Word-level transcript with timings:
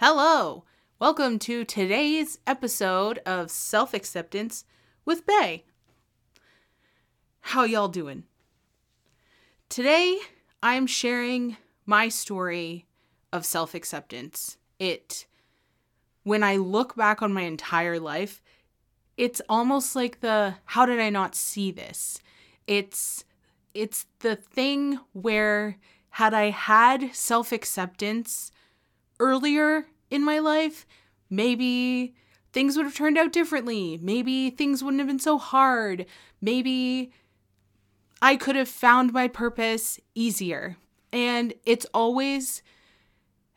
Hello! 0.00 0.62
Welcome 1.00 1.40
to 1.40 1.64
today's 1.64 2.38
episode 2.46 3.18
of 3.26 3.50
Self 3.50 3.92
Acceptance 3.94 4.64
with 5.04 5.26
Bay. 5.26 5.64
How 7.40 7.64
y'all 7.64 7.88
doing? 7.88 8.22
Today, 9.68 10.20
I'm 10.62 10.86
sharing 10.86 11.56
my 11.84 12.08
story 12.10 12.86
of 13.32 13.44
self 13.44 13.74
acceptance. 13.74 14.56
It, 14.78 15.26
when 16.22 16.44
I 16.44 16.58
look 16.58 16.94
back 16.94 17.20
on 17.20 17.32
my 17.32 17.42
entire 17.42 17.98
life, 17.98 18.40
it's 19.16 19.42
almost 19.48 19.96
like 19.96 20.20
the 20.20 20.54
how 20.64 20.86
did 20.86 21.00
I 21.00 21.10
not 21.10 21.34
see 21.34 21.72
this? 21.72 22.20
It's 22.68 23.24
it's 23.74 24.06
the 24.20 24.36
thing 24.36 25.00
where 25.12 25.76
had 26.10 26.34
I 26.34 26.50
had 26.50 27.16
self 27.16 27.50
acceptance 27.50 28.52
earlier 29.20 29.86
in 30.10 30.24
my 30.24 30.38
life, 30.38 30.86
maybe 31.30 32.14
things 32.52 32.76
would 32.76 32.86
have 32.86 32.94
turned 32.94 33.18
out 33.18 33.32
differently. 33.32 33.98
Maybe 34.02 34.50
things 34.50 34.82
wouldn't 34.82 35.00
have 35.00 35.08
been 35.08 35.18
so 35.18 35.38
hard. 35.38 36.06
Maybe 36.40 37.12
I 38.20 38.36
could 38.36 38.56
have 38.56 38.68
found 38.68 39.12
my 39.12 39.28
purpose 39.28 40.00
easier. 40.14 40.76
And 41.12 41.54
it's 41.64 41.86
always 41.94 42.62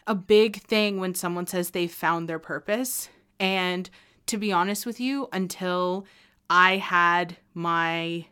a 0.07 0.15
big 0.15 0.61
thing 0.61 0.99
when 0.99 1.15
someone 1.15 1.47
says 1.47 1.71
they 1.71 1.87
found 1.87 2.27
their 2.27 2.39
purpose. 2.39 3.09
And 3.39 3.89
to 4.27 4.37
be 4.37 4.51
honest 4.51 4.85
with 4.85 4.99
you, 4.99 5.29
until 5.33 6.05
I 6.49 6.77
had 6.77 7.37
my 7.53 8.25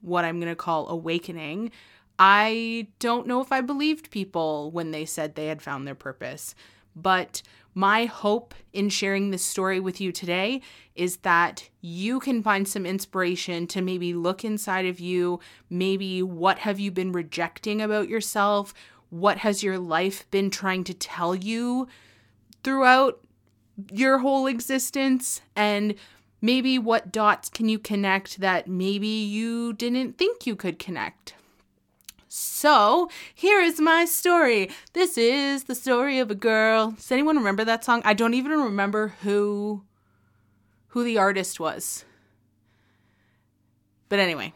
what 0.00 0.24
I'm 0.24 0.38
going 0.38 0.52
to 0.52 0.56
call 0.56 0.88
awakening, 0.88 1.70
I 2.18 2.88
don't 2.98 3.26
know 3.26 3.40
if 3.40 3.50
I 3.50 3.60
believed 3.60 4.10
people 4.10 4.70
when 4.70 4.90
they 4.90 5.04
said 5.04 5.34
they 5.34 5.46
had 5.46 5.62
found 5.62 5.86
their 5.86 5.94
purpose. 5.94 6.54
But 6.96 7.42
my 7.74 8.04
hope 8.04 8.54
in 8.72 8.88
sharing 8.88 9.30
this 9.30 9.44
story 9.44 9.80
with 9.80 10.00
you 10.00 10.12
today 10.12 10.60
is 10.94 11.18
that 11.18 11.68
you 11.80 12.20
can 12.20 12.42
find 12.42 12.68
some 12.68 12.86
inspiration 12.86 13.66
to 13.68 13.82
maybe 13.82 14.14
look 14.14 14.44
inside 14.44 14.86
of 14.86 15.00
you. 15.00 15.40
Maybe 15.68 16.22
what 16.22 16.58
have 16.60 16.78
you 16.78 16.92
been 16.92 17.10
rejecting 17.10 17.82
about 17.82 18.08
yourself? 18.08 18.72
What 19.10 19.38
has 19.38 19.62
your 19.62 19.78
life 19.78 20.30
been 20.30 20.50
trying 20.50 20.84
to 20.84 20.94
tell 20.94 21.34
you 21.34 21.88
throughout 22.62 23.20
your 23.92 24.18
whole 24.18 24.46
existence? 24.46 25.40
And 25.56 25.96
maybe 26.40 26.78
what 26.78 27.10
dots 27.10 27.48
can 27.48 27.68
you 27.68 27.80
connect 27.80 28.38
that 28.38 28.68
maybe 28.68 29.08
you 29.08 29.72
didn't 29.72 30.16
think 30.16 30.46
you 30.46 30.54
could 30.54 30.78
connect? 30.78 31.34
So, 32.36 33.10
here 33.32 33.60
is 33.60 33.80
my 33.80 34.04
story. 34.06 34.68
This 34.92 35.16
is 35.16 35.64
the 35.64 35.74
story 35.76 36.18
of 36.18 36.32
a 36.32 36.34
girl. 36.34 36.90
Does 36.90 37.12
anyone 37.12 37.36
remember 37.36 37.64
that 37.64 37.84
song? 37.84 38.02
I 38.04 38.12
don't 38.12 38.34
even 38.34 38.50
remember 38.50 39.14
who 39.22 39.84
who 40.88 41.04
the 41.04 41.16
artist 41.16 41.60
was. 41.60 42.04
But 44.08 44.18
anyway. 44.18 44.52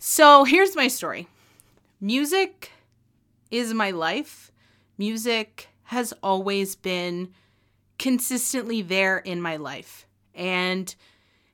So, 0.00 0.42
here's 0.42 0.74
my 0.74 0.88
story. 0.88 1.28
Music 2.00 2.72
is 3.48 3.72
my 3.72 3.92
life. 3.92 4.50
Music 4.98 5.68
has 5.84 6.12
always 6.20 6.74
been 6.74 7.28
consistently 7.96 8.82
there 8.82 9.18
in 9.18 9.40
my 9.40 9.54
life. 9.54 10.08
And 10.34 10.92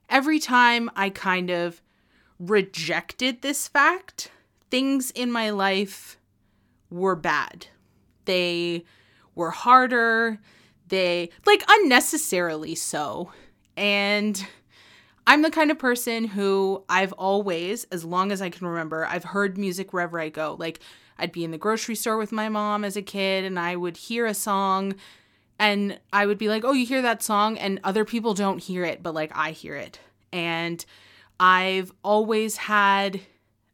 every 0.09 0.39
time 0.39 0.91
I 0.97 1.11
kind 1.11 1.51
of 1.51 1.83
rejected 2.39 3.43
this 3.43 3.69
fact, 3.69 4.31
things 4.71 5.11
in 5.11 5.31
my 5.31 5.51
life 5.51 6.17
were 6.91 7.17
bad. 7.17 7.67
They 8.25 8.85
were 9.35 9.51
harder, 9.51 10.39
they 10.89 11.31
like 11.47 11.63
unnecessarily 11.69 12.75
so. 12.75 13.33
And 13.77 14.45
I'm 15.27 15.43
the 15.43 15.51
kind 15.51 15.71
of 15.71 15.79
person 15.79 16.25
who 16.25 16.85
I've 16.89 17.13
always, 17.13 17.85
as 17.85 18.05
long 18.05 18.33
as 18.33 18.43
I 18.43 18.51
can 18.51 18.67
remember, 18.67 19.07
I've 19.07 19.25
heard 19.25 19.57
music 19.57 19.93
wherever 19.93 20.19
I 20.21 20.29
go. 20.29 20.57
Like 20.59 20.81
I'd 21.19 21.33
be 21.33 21.45
in 21.45 21.51
the 21.51 21.59
grocery 21.59 21.95
store 21.95 22.17
with 22.17 22.33
my 22.33 22.49
mom 22.49 22.85
as 22.85 22.97
a 22.97 23.03
kid 23.03 23.45
and 23.45 23.59
I 23.59 23.77
would 23.77 23.97
hear 23.97 24.27
a 24.27 24.35
song 24.35 24.95
and 25.59 26.01
I 26.13 26.27
would 26.27 26.39
be 26.39 26.49
like, 26.49 26.65
"Oh, 26.65 26.73
you 26.73 26.87
hear 26.87 27.03
that 27.03 27.23
song?" 27.23 27.59
and 27.59 27.81
other 27.85 28.05
people 28.05 28.35
don't 28.35 28.63
hear 28.63 28.85
it, 28.85 29.03
but 29.03 29.15
like 29.15 29.31
I 29.35 29.51
hear 29.53 29.77
it. 29.77 30.01
And 30.33 30.85
I've 31.39 31.93
always 32.03 32.57
had 32.57 33.21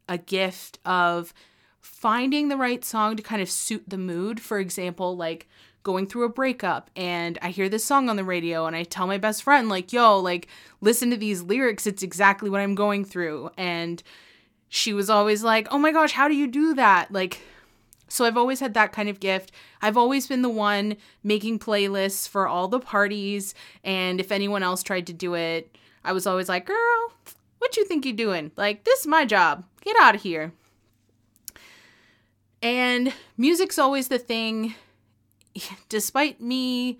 a 0.07 0.17
gift 0.17 0.79
of 0.85 1.33
finding 1.79 2.49
the 2.49 2.57
right 2.57 2.83
song 2.83 3.15
to 3.15 3.23
kind 3.23 3.41
of 3.41 3.49
suit 3.49 3.83
the 3.87 3.97
mood. 3.97 4.39
For 4.39 4.59
example, 4.59 5.15
like 5.15 5.47
going 5.83 6.05
through 6.05 6.25
a 6.25 6.29
breakup 6.29 6.91
and 6.97 7.39
I 7.41 7.49
hear 7.49 7.69
this 7.69 7.85
song 7.85 8.09
on 8.09 8.17
the 8.17 8.23
radio 8.25 8.65
and 8.65 8.75
I 8.75 8.83
tell 8.83 9.07
my 9.07 9.17
best 9.17 9.43
friend 9.43 9.69
like, 9.69 9.93
"Yo, 9.93 10.19
like 10.19 10.47
listen 10.81 11.09
to 11.11 11.17
these 11.17 11.41
lyrics. 11.41 11.87
It's 11.87 12.03
exactly 12.03 12.49
what 12.49 12.61
I'm 12.61 12.75
going 12.75 13.05
through." 13.05 13.51
And 13.57 14.03
she 14.69 14.93
was 14.93 15.09
always 15.09 15.43
like, 15.43 15.67
"Oh 15.71 15.77
my 15.77 15.91
gosh, 15.91 16.11
how 16.11 16.27
do 16.27 16.35
you 16.35 16.47
do 16.47 16.73
that?" 16.75 17.11
Like 17.11 17.39
so 18.09 18.25
I've 18.25 18.37
always 18.37 18.59
had 18.59 18.73
that 18.73 18.93
kind 18.93 19.09
of 19.09 19.19
gift. 19.19 19.51
I've 19.81 19.97
always 19.97 20.27
been 20.27 20.41
the 20.41 20.49
one 20.49 20.95
making 21.23 21.59
playlists 21.59 22.27
for 22.27 22.47
all 22.47 22.67
the 22.67 22.79
parties 22.79 23.53
and 23.83 24.19
if 24.19 24.31
anyone 24.31 24.63
else 24.63 24.83
tried 24.83 25.07
to 25.07 25.13
do 25.13 25.33
it, 25.35 25.77
I 26.03 26.11
was 26.13 26.27
always 26.27 26.49
like, 26.49 26.65
"Girl, 26.65 27.13
what 27.59 27.77
you 27.77 27.85
think 27.85 28.05
you're 28.05 28.15
doing? 28.15 28.51
Like, 28.55 28.83
this 28.83 29.01
is 29.01 29.07
my 29.07 29.25
job. 29.25 29.65
Get 29.87 29.95
out 30.01 30.15
of 30.15 30.21
here. 30.21 30.51
And 32.61 33.13
music's 33.37 33.79
always 33.79 34.09
the 34.09 34.19
thing, 34.19 34.75
despite 35.89 36.41
me 36.41 36.99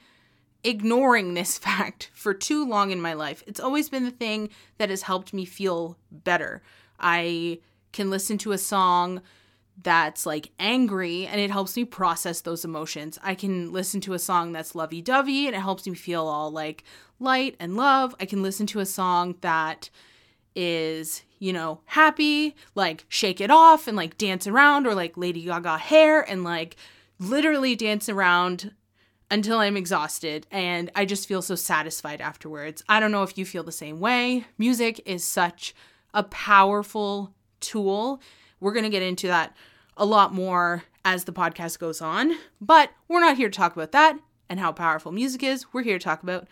ignoring 0.63 1.33
this 1.33 1.57
fact 1.67 2.09
for 2.13 2.33
too 2.33 2.65
long 2.65 2.91
in 2.91 3.01
my 3.01 3.11
life, 3.11 3.43
it's 3.45 3.59
always 3.59 3.89
been 3.89 4.05
the 4.05 4.11
thing 4.11 4.51
that 4.77 4.89
has 4.89 5.01
helped 5.01 5.33
me 5.33 5.43
feel 5.43 5.97
better. 6.09 6.61
I 6.97 7.59
can 7.91 8.09
listen 8.09 8.37
to 8.37 8.53
a 8.53 8.57
song 8.57 9.21
that's 9.83 10.25
like 10.25 10.53
angry 10.57 11.27
and 11.27 11.41
it 11.41 11.51
helps 11.51 11.75
me 11.75 11.83
process 11.83 12.39
those 12.39 12.63
emotions. 12.63 13.19
I 13.21 13.35
can 13.35 13.73
listen 13.73 13.99
to 14.01 14.13
a 14.13 14.19
song 14.19 14.53
that's 14.53 14.75
lovey 14.75 15.01
dovey 15.01 15.45
and 15.47 15.57
it 15.57 15.59
helps 15.59 15.85
me 15.85 15.93
feel 15.93 16.25
all 16.25 16.51
like 16.51 16.85
light 17.19 17.57
and 17.59 17.75
love. 17.75 18.15
I 18.17 18.25
can 18.25 18.41
listen 18.41 18.65
to 18.67 18.79
a 18.79 18.85
song 18.85 19.35
that 19.41 19.89
is, 20.55 21.23
you 21.39 21.53
know, 21.53 21.81
happy, 21.85 22.55
like 22.75 23.05
shake 23.09 23.41
it 23.41 23.51
off 23.51 23.87
and 23.87 23.95
like 23.95 24.17
dance 24.17 24.47
around 24.47 24.87
or 24.87 24.95
like 24.95 25.17
Lady 25.17 25.43
Gaga 25.43 25.77
hair 25.77 26.21
and 26.21 26.43
like 26.43 26.75
literally 27.19 27.75
dance 27.75 28.09
around 28.09 28.73
until 29.29 29.59
I'm 29.59 29.77
exhausted 29.77 30.47
and 30.51 30.89
I 30.95 31.05
just 31.05 31.27
feel 31.27 31.41
so 31.41 31.55
satisfied 31.55 32.21
afterwards. 32.21 32.83
I 32.87 32.99
don't 32.99 33.11
know 33.11 33.23
if 33.23 33.37
you 33.37 33.45
feel 33.45 33.63
the 33.63 33.71
same 33.71 33.99
way. 33.99 34.45
Music 34.57 35.01
is 35.05 35.23
such 35.23 35.75
a 36.13 36.23
powerful 36.23 37.33
tool. 37.59 38.21
We're 38.59 38.73
going 38.73 38.83
to 38.83 38.89
get 38.89 39.03
into 39.03 39.27
that 39.27 39.55
a 39.97 40.05
lot 40.05 40.33
more 40.33 40.83
as 41.03 41.25
the 41.25 41.33
podcast 41.33 41.79
goes 41.79 42.01
on, 42.01 42.35
but 42.61 42.91
we're 43.07 43.19
not 43.19 43.37
here 43.37 43.49
to 43.49 43.57
talk 43.57 43.75
about 43.75 43.91
that 43.91 44.17
and 44.49 44.59
how 44.59 44.71
powerful 44.71 45.11
music 45.11 45.43
is. 45.43 45.65
We're 45.73 45.83
here 45.83 45.99
to 45.99 46.03
talk 46.03 46.23
about 46.23 46.47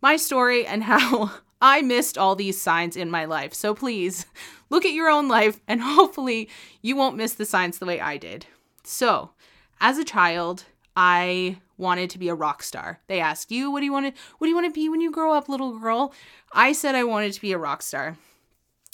my 0.00 0.16
story 0.16 0.66
and 0.66 0.84
how 0.84 1.32
I 1.60 1.82
missed 1.82 2.18
all 2.18 2.36
these 2.36 2.60
signs 2.60 2.96
in 2.96 3.10
my 3.10 3.24
life. 3.24 3.54
So 3.54 3.74
please 3.74 4.26
look 4.70 4.84
at 4.84 4.92
your 4.92 5.08
own 5.08 5.28
life 5.28 5.60
and 5.66 5.80
hopefully 5.82 6.48
you 6.82 6.96
won't 6.96 7.16
miss 7.16 7.34
the 7.34 7.46
signs 7.46 7.78
the 7.78 7.86
way 7.86 8.00
I 8.00 8.16
did. 8.16 8.46
So, 8.84 9.30
as 9.80 9.98
a 9.98 10.04
child, 10.04 10.64
I 10.96 11.58
wanted 11.76 12.10
to 12.10 12.18
be 12.18 12.28
a 12.28 12.34
rock 12.34 12.62
star. 12.62 13.00
They 13.06 13.20
ask 13.20 13.50
you, 13.50 13.70
what 13.70 13.80
do 13.80 13.86
you 13.86 13.92
want 13.92 14.14
to 14.14 14.22
what 14.38 14.46
do 14.46 14.48
you 14.50 14.54
want 14.54 14.66
to 14.66 14.78
be 14.78 14.88
when 14.88 15.00
you 15.00 15.10
grow 15.10 15.32
up, 15.32 15.48
little 15.48 15.78
girl? 15.78 16.12
I 16.52 16.72
said 16.72 16.94
I 16.94 17.04
wanted 17.04 17.32
to 17.32 17.40
be 17.40 17.52
a 17.52 17.58
rock 17.58 17.82
star. 17.82 18.16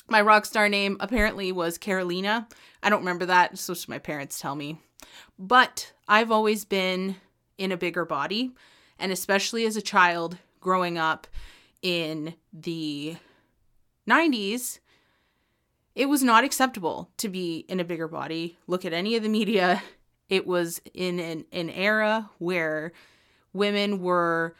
My 0.09 0.21
rock 0.21 0.45
star 0.45 0.69
name 0.69 0.97
apparently 0.99 1.53
was 1.53 1.79
Carolina. 1.79 2.49
I 2.83 2.91
don't 2.91 3.01
remember 3.01 3.27
that, 3.27 3.61
what 3.67 3.89
my 3.89 3.99
parents 3.99 4.41
tell 4.41 4.57
me. 4.57 4.81
But 5.39 5.93
I've 6.09 6.33
always 6.33 6.65
been 6.65 7.17
in 7.59 7.71
a 7.73 7.77
bigger 7.77 8.05
body, 8.05 8.53
and 8.99 9.13
especially 9.13 9.65
as 9.67 9.77
a 9.77 9.83
child 9.83 10.39
growing 10.61 10.99
up, 10.99 11.27
in 11.83 12.35
the 12.53 13.17
90s, 14.09 14.81
it 15.95 16.09
was 16.09 16.23
not 16.23 16.45
acceptable 16.45 17.11
to 17.19 17.29
be 17.29 17.65
in 17.69 17.81
a 17.81 17.85
bigger 17.85 18.09
body. 18.09 18.59
Look 18.67 18.85
at 18.85 18.93
any 18.93 19.17
of 19.17 19.23
the 19.23 19.29
media. 19.29 19.83
It 20.29 20.47
was 20.47 20.81
in 20.95 21.19
an, 21.19 21.45
an 21.53 21.71
era 21.71 22.31
where 22.39 22.93
women 23.53 24.01
were 24.01 24.55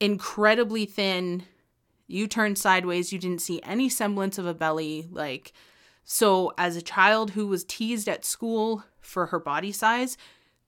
incredibly 0.00 0.84
thin. 0.84 1.44
You 2.08 2.26
turned 2.26 2.58
sideways, 2.58 3.12
you 3.12 3.18
didn't 3.18 3.40
see 3.40 3.60
any 3.62 3.88
semblance 3.88 4.38
of 4.38 4.46
a 4.46 4.54
belly. 4.54 5.06
Like, 5.10 5.52
so 6.04 6.52
as 6.58 6.76
a 6.76 6.82
child 6.82 7.30
who 7.30 7.46
was 7.46 7.64
teased 7.64 8.08
at 8.08 8.24
school 8.24 8.84
for 9.00 9.26
her 9.26 9.38
body 9.38 9.72
size, 9.72 10.16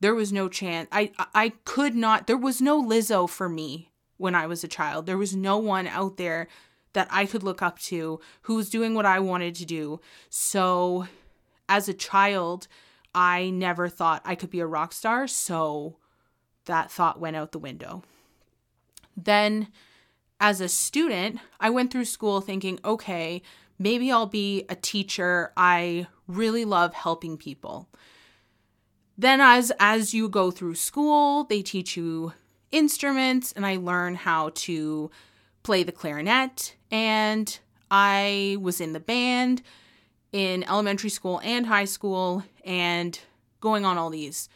there 0.00 0.14
was 0.14 0.32
no 0.32 0.48
chance. 0.48 0.88
I 0.92 1.10
I 1.34 1.52
could 1.64 1.94
not. 1.94 2.26
There 2.26 2.36
was 2.36 2.60
no 2.60 2.82
Lizzo 2.82 3.28
for 3.28 3.48
me 3.48 3.90
when 4.18 4.34
I 4.34 4.46
was 4.46 4.62
a 4.62 4.68
child. 4.68 5.06
There 5.06 5.16
was 5.16 5.34
no 5.34 5.56
one 5.56 5.86
out 5.86 6.16
there 6.18 6.48
that 6.92 7.08
I 7.10 7.26
could 7.26 7.42
look 7.42 7.62
up 7.62 7.78
to 7.80 8.20
who 8.42 8.56
was 8.56 8.70
doing 8.70 8.94
what 8.94 9.06
I 9.06 9.20
wanted 9.20 9.54
to 9.56 9.64
do. 9.64 10.00
So, 10.28 11.06
as 11.68 11.88
a 11.88 11.94
child, 11.94 12.68
I 13.14 13.50
never 13.50 13.88
thought 13.88 14.22
I 14.24 14.34
could 14.34 14.50
be 14.50 14.60
a 14.60 14.66
rock 14.66 14.92
star. 14.92 15.26
So, 15.26 15.96
that 16.66 16.90
thought 16.90 17.20
went 17.20 17.36
out 17.36 17.52
the 17.52 17.58
window. 17.58 18.02
Then, 19.16 19.68
as 20.40 20.60
a 20.60 20.68
student, 20.68 21.38
I 21.58 21.70
went 21.70 21.90
through 21.92 22.04
school 22.04 22.40
thinking, 22.40 22.78
okay, 22.84 23.42
maybe 23.78 24.10
I'll 24.10 24.26
be 24.26 24.64
a 24.68 24.74
teacher. 24.74 25.52
I 25.56 26.06
really 26.26 26.64
love 26.64 26.94
helping 26.94 27.36
people. 27.36 27.88
Then 29.16 29.40
as 29.40 29.72
as 29.80 30.14
you 30.14 30.28
go 30.28 30.52
through 30.52 30.76
school, 30.76 31.42
they 31.44 31.60
teach 31.60 31.96
you 31.96 32.32
instruments 32.70 33.52
and 33.52 33.64
I 33.66 33.76
learn 33.76 34.14
how 34.14 34.50
to 34.54 35.10
play 35.62 35.82
the 35.82 35.92
clarinet 35.92 36.76
and 36.90 37.58
I 37.90 38.56
was 38.60 38.80
in 38.80 38.92
the 38.92 39.00
band 39.00 39.62
in 40.32 40.64
elementary 40.64 41.10
school 41.10 41.40
and 41.42 41.66
high 41.66 41.86
school 41.86 42.44
and 42.64 43.18
going 43.60 43.84
on 43.84 43.96
all 43.98 44.10
these 44.10 44.48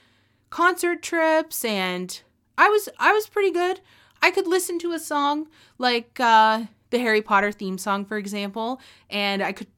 concert 0.50 1.02
trips 1.02 1.64
and 1.64 2.20
I 2.58 2.68
was 2.68 2.88
I 2.98 3.12
was 3.12 3.26
pretty 3.26 3.50
good. 3.50 3.80
I 4.20 4.30
could 4.30 4.46
listen 4.46 4.78
to 4.80 4.92
a 4.92 4.98
song 4.98 5.48
like 5.78 6.20
uh 6.20 6.64
the 6.90 6.98
Harry 6.98 7.22
Potter 7.22 7.52
theme 7.52 7.78
song 7.78 8.04
for 8.04 8.18
example 8.18 8.80
and 9.08 9.42
I 9.42 9.52
could 9.52 9.68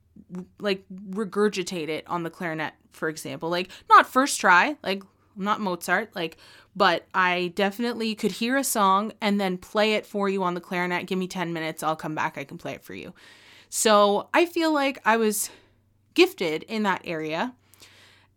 like 0.59 0.85
regurgitate 1.11 1.89
it 1.89 2.05
on 2.09 2.25
the 2.25 2.31
clarinet 2.31 2.75
for 2.93 3.09
example. 3.09 3.49
Like 3.49 3.71
not 3.89 4.07
first 4.07 4.41
try, 4.41 4.77
like 4.83 5.03
not 5.37 5.61
Mozart, 5.61 6.15
like 6.15 6.37
but 6.77 7.07
I 7.15 7.53
definitely 7.55 8.15
could 8.15 8.33
hear 8.33 8.57
a 8.57 8.65
song 8.65 9.13
and 9.21 9.41
then 9.41 9.59
play 9.59 9.95
it 9.95 10.07
for 10.07 10.29
you 10.29 10.43
on 10.43 10.55
the 10.55 10.61
clarinet. 10.61 11.07
Give 11.07 11.19
me 11.19 11.29
10 11.29 11.53
minutes, 11.53 11.83
I'll 11.83 11.97
come 11.97 12.15
back, 12.15 12.37
I 12.37 12.45
can 12.45 12.59
play 12.59 12.73
it 12.73 12.85
for 12.85 12.95
you. 12.95 13.15
So, 13.69 14.29
I 14.33 14.47
feel 14.47 14.73
like 14.73 15.01
I 15.05 15.17
was 15.17 15.51
gifted 16.15 16.63
in 16.65 16.85
that 16.85 17.03
area. 17.05 17.55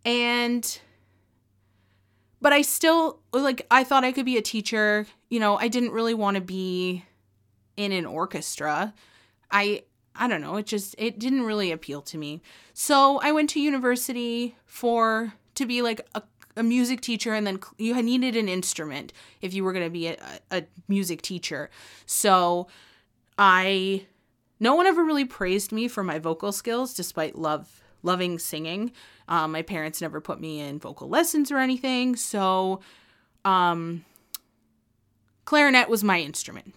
And 0.04 0.80
but 2.42 2.54
I 2.54 2.62
still 2.62 3.20
like 3.34 3.66
I 3.70 3.84
thought 3.84 4.04
I 4.04 4.12
could 4.12 4.26
be 4.26 4.38
a 4.38 4.42
teacher. 4.42 5.06
You 5.30 5.40
know, 5.40 5.58
I 5.58 5.68
didn't 5.68 5.92
really 5.92 6.14
want 6.14 6.36
to 6.36 6.42
be 6.42 7.06
in 7.76 7.92
an 7.92 8.06
orchestra. 8.06 8.94
I 9.52 9.84
I 10.16 10.28
don't 10.28 10.42
know, 10.42 10.56
it 10.58 10.66
just 10.66 10.96
it 10.98 11.20
didn't 11.20 11.44
really 11.44 11.72
appeal 11.72 12.02
to 12.04 12.18
me. 12.18 12.42
So, 12.74 13.20
I 13.20 13.32
went 13.32 13.50
to 13.52 13.62
university 13.62 14.56
for 14.66 15.34
to 15.56 15.66
be 15.66 15.82
like 15.82 16.02
a, 16.16 16.24
a 16.58 16.64
music 16.64 17.02
teacher 17.02 17.34
and 17.34 17.46
then 17.46 17.60
you 17.78 18.02
needed 18.02 18.36
an 18.36 18.50
instrument 18.50 19.14
if 19.42 19.54
you 19.54 19.64
were 19.64 19.74
going 19.74 19.86
to 19.86 19.92
be 19.92 20.08
a, 20.08 20.18
a 20.52 20.64
music 20.88 21.22
teacher. 21.22 21.70
So, 22.06 22.68
I 23.38 24.06
no 24.60 24.76
one 24.76 24.88
ever 24.88 25.04
really 25.04 25.26
praised 25.26 25.72
me 25.72 25.88
for 25.88 26.04
my 26.04 26.20
vocal 26.20 26.52
skills 26.52 26.94
despite 26.94 27.38
love 27.38 27.82
loving 28.04 28.40
singing. 28.40 28.92
Um, 29.28 29.52
my 29.52 29.62
parents 29.62 30.02
never 30.02 30.22
put 30.22 30.40
me 30.40 30.60
in 30.60 30.80
vocal 30.80 31.10
lessons 31.10 31.52
or 31.52 31.58
anything, 31.58 32.16
so 32.16 32.80
um, 33.44 34.06
clarinet 35.46 35.90
was 35.90 36.04
my 36.04 36.20
instrument. 36.20 36.74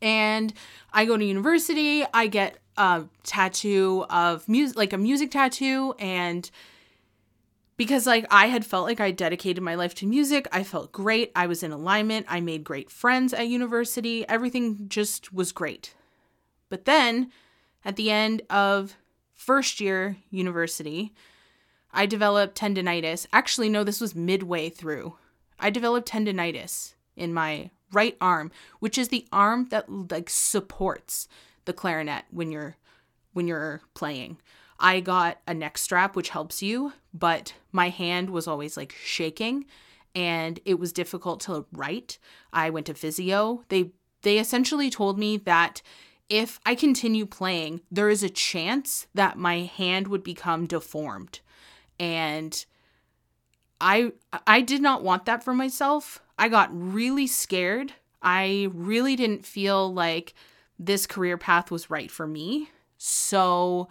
And 0.00 0.52
I 0.92 1.04
go 1.04 1.16
to 1.16 1.24
university, 1.24 2.04
I 2.12 2.26
get 2.26 2.58
a 2.76 3.04
tattoo 3.24 4.04
of 4.10 4.48
music, 4.48 4.76
like 4.76 4.92
a 4.92 4.98
music 4.98 5.30
tattoo, 5.30 5.94
and 5.98 6.50
because 7.76 8.06
like 8.06 8.26
I 8.30 8.46
had 8.46 8.64
felt 8.64 8.86
like 8.86 9.00
I 9.00 9.10
dedicated 9.10 9.62
my 9.62 9.74
life 9.74 9.94
to 9.96 10.06
music, 10.06 10.46
I 10.52 10.62
felt 10.62 10.92
great. 10.92 11.32
I 11.34 11.46
was 11.46 11.62
in 11.62 11.72
alignment. 11.72 12.26
I 12.28 12.40
made 12.40 12.64
great 12.64 12.90
friends 12.90 13.32
at 13.32 13.48
university. 13.48 14.26
Everything 14.28 14.86
just 14.88 15.32
was 15.32 15.52
great. 15.52 15.94
But 16.68 16.84
then 16.84 17.30
at 17.84 17.96
the 17.96 18.10
end 18.10 18.42
of 18.48 18.96
first 19.32 19.80
year 19.80 20.16
university, 20.30 21.12
I 21.92 22.06
developed 22.06 22.58
tendonitis. 22.58 23.26
Actually, 23.32 23.68
no, 23.68 23.84
this 23.84 24.00
was 24.00 24.14
midway 24.14 24.68
through. 24.68 25.16
I 25.58 25.70
developed 25.70 26.08
tendonitis 26.08 26.94
in 27.16 27.32
my 27.32 27.70
right 27.92 28.16
arm, 28.20 28.50
which 28.80 28.98
is 28.98 29.08
the 29.08 29.26
arm 29.32 29.68
that 29.70 29.88
like 29.88 30.28
supports 30.28 31.28
the 31.64 31.72
clarinet 31.72 32.24
when 32.30 32.50
you're 32.50 32.76
when 33.32 33.46
you're 33.48 33.82
playing. 33.94 34.38
I 34.78 35.00
got 35.00 35.40
a 35.46 35.54
neck 35.54 35.78
strap 35.78 36.16
which 36.16 36.30
helps 36.30 36.62
you, 36.62 36.92
but 37.12 37.54
my 37.72 37.88
hand 37.88 38.30
was 38.30 38.46
always 38.46 38.76
like 38.76 38.94
shaking 39.04 39.66
and 40.14 40.60
it 40.64 40.78
was 40.78 40.92
difficult 40.92 41.40
to 41.40 41.66
write. 41.72 42.18
I 42.52 42.70
went 42.70 42.86
to 42.86 42.94
physio. 42.94 43.64
They 43.68 43.92
they 44.22 44.38
essentially 44.38 44.90
told 44.90 45.18
me 45.18 45.36
that 45.38 45.82
if 46.28 46.58
I 46.64 46.74
continue 46.74 47.26
playing, 47.26 47.82
there 47.90 48.08
is 48.08 48.22
a 48.22 48.30
chance 48.30 49.06
that 49.14 49.36
my 49.36 49.60
hand 49.60 50.08
would 50.08 50.24
become 50.24 50.66
deformed. 50.66 51.40
And 51.98 52.64
I 53.80 54.12
I 54.46 54.60
did 54.60 54.80
not 54.80 55.02
want 55.02 55.26
that 55.26 55.44
for 55.44 55.54
myself. 55.54 56.20
I 56.38 56.48
got 56.48 56.70
really 56.72 57.26
scared. 57.26 57.92
I 58.22 58.68
really 58.72 59.16
didn't 59.16 59.44
feel 59.44 59.92
like 59.92 60.34
this 60.78 61.06
career 61.06 61.36
path 61.36 61.70
was 61.70 61.90
right 61.90 62.10
for 62.10 62.26
me. 62.26 62.70
So, 62.96 63.88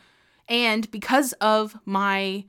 and 0.48 0.90
because 0.92 1.34
of 1.34 1.78
my 1.86 2.46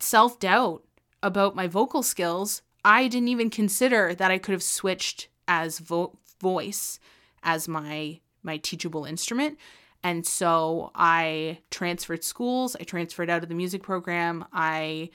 self-doubt 0.00 0.84
about 1.22 1.56
my 1.56 1.66
vocal 1.66 2.02
skills, 2.02 2.62
I 2.84 3.08
didn't 3.08 3.28
even 3.28 3.50
consider 3.50 4.14
that 4.14 4.30
I 4.30 4.38
could 4.38 4.52
have 4.52 4.62
switched 4.62 5.28
as 5.48 5.78
vo- 5.78 6.18
voice 6.40 6.98
as 7.42 7.68
my 7.68 8.20
my 8.42 8.58
teachable 8.58 9.04
instrument. 9.04 9.58
And 10.04 10.24
so 10.24 10.92
I 10.94 11.58
transferred 11.70 12.22
schools, 12.22 12.76
I 12.78 12.84
transferred 12.84 13.28
out 13.28 13.42
of 13.42 13.48
the 13.48 13.54
music 13.56 13.82
program. 13.82 14.44
I 14.52 15.10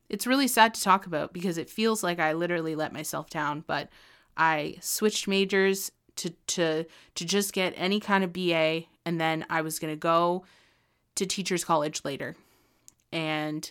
It's 0.09 0.27
really 0.27 0.49
sad 0.49 0.73
to 0.73 0.81
talk 0.81 1.05
about 1.05 1.31
because 1.31 1.57
it 1.57 1.69
feels 1.69 2.03
like 2.03 2.19
I 2.19 2.33
literally 2.33 2.75
let 2.75 2.91
myself 2.91 3.29
down, 3.29 3.63
but 3.65 3.87
I 4.35 4.75
switched 4.81 5.25
majors 5.25 5.89
to 6.17 6.29
to 6.47 6.85
to 7.15 7.25
just 7.25 7.53
get 7.53 7.73
any 7.75 7.99
kind 7.99 8.23
of 8.23 8.33
BA 8.33 8.83
and 9.05 9.19
then 9.19 9.45
I 9.49 9.61
was 9.61 9.79
going 9.79 9.93
to 9.93 9.99
go 9.99 10.43
to 11.15 11.25
teachers 11.25 11.63
college 11.63 12.01
later. 12.03 12.35
And 13.11 13.69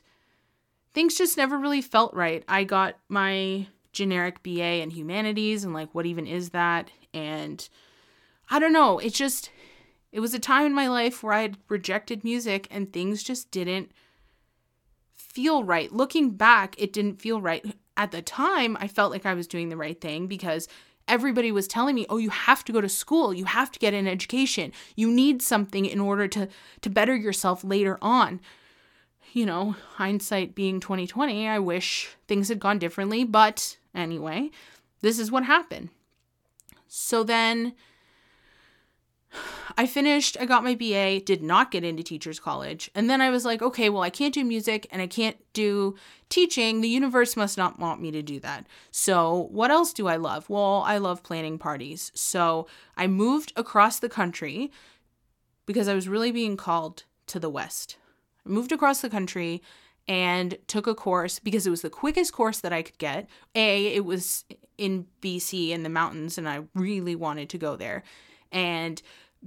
things 0.93 1.17
just 1.17 1.37
never 1.37 1.59
really 1.59 1.81
felt 1.81 2.15
right. 2.15 2.45
I 2.49 2.65
got 2.65 2.97
my 3.09 3.67
generic 3.93 4.43
BA 4.43 4.83
in 4.83 4.91
humanities 4.91 5.65
and 5.65 5.75
like 5.75 5.95
what 5.95 6.07
even 6.07 6.27
is 6.27 6.51
that? 6.51 6.91
And 7.15 7.67
I 8.51 8.59
don't 8.59 8.73
know, 8.73 8.99
it 8.99 9.15
just 9.15 9.51
it 10.13 10.21
was 10.21 10.35
a 10.35 10.41
time 10.41 10.67
in 10.67 10.75
my 10.75 10.89
life 10.89 11.23
where 11.23 11.33
I 11.33 11.43
had 11.43 11.57
rejected 11.69 12.25
music 12.25 12.67
and 12.71 12.93
things 12.93 13.23
just 13.23 13.51
didn't 13.51 13.93
feel 15.15 15.63
right. 15.63 15.93
Looking 15.93 16.31
back, 16.31 16.75
it 16.79 16.93
didn't 16.93 17.21
feel 17.21 17.41
right. 17.41 17.65
At 17.97 18.11
the 18.11 18.23
time, 18.23 18.77
I 18.81 18.89
felt 18.89 19.13
like 19.13 19.27
I 19.27 19.35
was 19.35 19.47
doing 19.47 19.69
the 19.69 19.77
right 19.77 20.01
thing 20.01 20.27
because 20.27 20.69
everybody 21.11 21.53
was 21.53 21.69
telling 21.69 21.95
me, 21.95 22.07
"Oh, 22.09 22.17
you 22.17 22.31
have 22.31 22.65
to 22.65 22.73
go 22.73 22.81
to 22.81 22.89
school. 22.89 23.35
You 23.35 23.45
have 23.45 23.71
to 23.73 23.79
get 23.79 23.93
an 23.93 24.07
education. 24.07 24.73
You 24.97 25.11
need 25.11 25.43
something 25.43 25.85
in 25.85 26.01
order 26.01 26.29
to 26.29 26.49
to 26.81 26.91
better 26.91 27.15
yourself 27.15 27.65
later 27.65 27.99
on." 28.01 28.41
You 29.33 29.47
know, 29.47 29.77
hindsight 29.97 30.55
being 30.55 30.81
2020, 30.81 31.47
I 31.47 31.59
wish 31.59 32.09
things 32.27 32.49
had 32.49 32.59
gone 32.59 32.79
differently, 32.79 33.25
but 33.25 33.77
anyway, 33.95 34.51
this 35.03 35.19
is 35.19 35.31
what 35.31 35.45
happened. 35.45 35.91
So 36.89 37.23
then 37.23 37.75
I 39.77 39.87
finished, 39.87 40.37
I 40.41 40.47
got 40.47 40.65
my 40.65 40.75
BA, 40.75 41.21
did 41.21 41.43
not 41.43 41.71
get 41.71 41.85
into 41.85 42.03
teachers 42.03 42.41
college. 42.41 42.91
And 42.95 43.09
then 43.09 43.21
I 43.21 43.31
was 43.31 43.45
like, 43.45 43.63
okay, 43.63 43.89
well, 43.89 44.03
I 44.03 44.11
can't 44.11 44.35
do 44.35 44.45
music 44.45 44.87
and 44.91 45.01
I 45.01 45.07
can't 45.07 45.37
do 45.53 45.95
teaching. 46.29 46.81
The 46.81 46.89
universe 46.89 47.37
must 47.37 47.57
not 47.57 47.79
want 47.79 48.01
me 48.01 48.11
to 48.11 48.23
do 48.23 48.41
that. 48.41 48.67
So, 48.91 49.49
what 49.51 49.71
else 49.71 49.93
do 49.93 50.09
I 50.09 50.17
love? 50.17 50.51
Well, 50.51 50.83
I 50.87 50.99
love 50.99 51.23
planning 51.23 51.59
parties. 51.59 52.11
So, 52.15 52.67
I 52.97 53.07
moved 53.07 53.53
across 53.57 53.99
the 53.99 54.09
country 54.09 54.71
because 55.67 55.89
I 55.89 55.95
was 55.95 56.09
really 56.09 56.33
being 56.33 56.57
called 56.57 57.05
to 57.29 57.39
the 57.39 57.51
West. 57.51 57.97
I 58.45 58.49
moved 58.49 58.73
across 58.73 59.01
the 59.01 59.11
country 59.11 59.63
and 60.09 60.59
took 60.67 60.87
a 60.87 60.95
course 60.95 61.39
because 61.39 61.67
it 61.67 61.71
was 61.71 61.83
the 61.83 61.91
quickest 61.91 62.33
course 62.33 62.59
that 62.61 62.73
I 62.73 62.83
could 62.83 62.99
get. 62.99 63.29
A, 63.55 63.95
it 63.95 64.05
was 64.05 64.45
in 64.77 65.07
BC 65.23 65.71
in 65.71 65.85
the 65.85 65.89
mountains 65.89 66.37
and 66.37 66.49
I 66.49 66.63
really 66.75 67.15
wanted 67.15 67.49
to 67.51 67.59
go 67.59 67.77
there. 67.77 68.03
And 68.53 69.01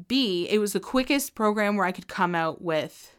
B, 0.07 0.47
it 0.49 0.59
was 0.59 0.73
the 0.73 0.79
quickest 0.79 1.35
program 1.35 1.75
where 1.75 1.85
I 1.85 1.91
could 1.91 2.07
come 2.07 2.35
out 2.35 2.61
with 2.61 3.15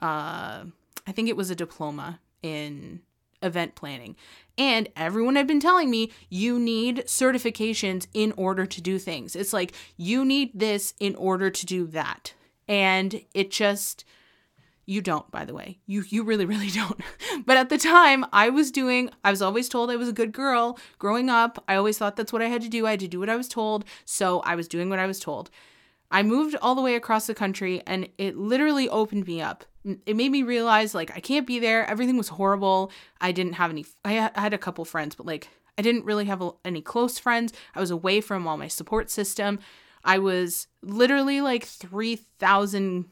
uh 0.00 0.64
I 1.06 1.12
think 1.12 1.28
it 1.28 1.36
was 1.36 1.50
a 1.50 1.54
diploma 1.54 2.20
in 2.42 3.00
event 3.42 3.74
planning. 3.74 4.16
And 4.56 4.88
everyone 4.96 5.36
had 5.36 5.46
been 5.46 5.60
telling 5.60 5.90
me 5.90 6.12
you 6.30 6.58
need 6.58 7.04
certifications 7.06 8.06
in 8.14 8.32
order 8.36 8.66
to 8.66 8.80
do 8.80 8.98
things. 8.98 9.36
It's 9.36 9.52
like 9.52 9.74
you 9.96 10.24
need 10.24 10.50
this 10.54 10.94
in 10.98 11.14
order 11.16 11.50
to 11.50 11.66
do 11.66 11.86
that. 11.88 12.32
And 12.66 13.22
it 13.34 13.50
just 13.50 14.04
you 14.86 15.00
don't, 15.00 15.30
by 15.30 15.44
the 15.44 15.54
way. 15.54 15.78
You 15.86 16.04
you 16.08 16.22
really 16.22 16.44
really 16.44 16.70
don't. 16.70 17.00
but 17.46 17.56
at 17.56 17.68
the 17.68 17.78
time, 17.78 18.24
I 18.32 18.50
was 18.50 18.70
doing 18.70 19.10
I 19.24 19.30
was 19.30 19.42
always 19.42 19.68
told 19.68 19.90
I 19.90 19.96
was 19.96 20.08
a 20.08 20.12
good 20.12 20.32
girl 20.32 20.78
growing 20.98 21.28
up. 21.28 21.62
I 21.68 21.76
always 21.76 21.98
thought 21.98 22.16
that's 22.16 22.32
what 22.32 22.42
I 22.42 22.48
had 22.48 22.62
to 22.62 22.68
do. 22.68 22.86
I 22.86 22.92
had 22.92 23.00
to 23.00 23.08
do 23.08 23.20
what 23.20 23.30
I 23.30 23.36
was 23.36 23.48
told. 23.48 23.84
So, 24.04 24.40
I 24.40 24.54
was 24.54 24.68
doing 24.68 24.90
what 24.90 24.98
I 24.98 25.06
was 25.06 25.20
told. 25.20 25.50
I 26.10 26.22
moved 26.22 26.54
all 26.62 26.74
the 26.74 26.82
way 26.82 26.94
across 26.94 27.26
the 27.26 27.34
country 27.34 27.82
and 27.86 28.08
it 28.18 28.36
literally 28.36 28.88
opened 28.88 29.26
me 29.26 29.40
up 29.40 29.64
it 30.06 30.16
made 30.16 30.32
me 30.32 30.42
realize 30.42 30.94
like 30.94 31.10
I 31.14 31.20
can't 31.20 31.46
be 31.46 31.58
there. 31.58 31.86
Everything 31.86 32.16
was 32.16 32.28
horrible. 32.28 32.90
I 33.20 33.32
didn't 33.32 33.54
have 33.54 33.70
any 33.70 33.84
I 34.04 34.30
had 34.34 34.54
a 34.54 34.58
couple 34.58 34.84
friends, 34.84 35.14
but 35.14 35.26
like 35.26 35.48
I 35.76 35.82
didn't 35.82 36.04
really 36.04 36.24
have 36.24 36.42
any 36.64 36.80
close 36.80 37.18
friends. 37.18 37.52
I 37.74 37.80
was 37.80 37.90
away 37.90 38.20
from 38.20 38.46
all 38.46 38.56
my 38.56 38.68
support 38.68 39.10
system. 39.10 39.58
I 40.04 40.18
was 40.18 40.68
literally 40.82 41.40
like 41.40 41.64
3,000 41.64 43.06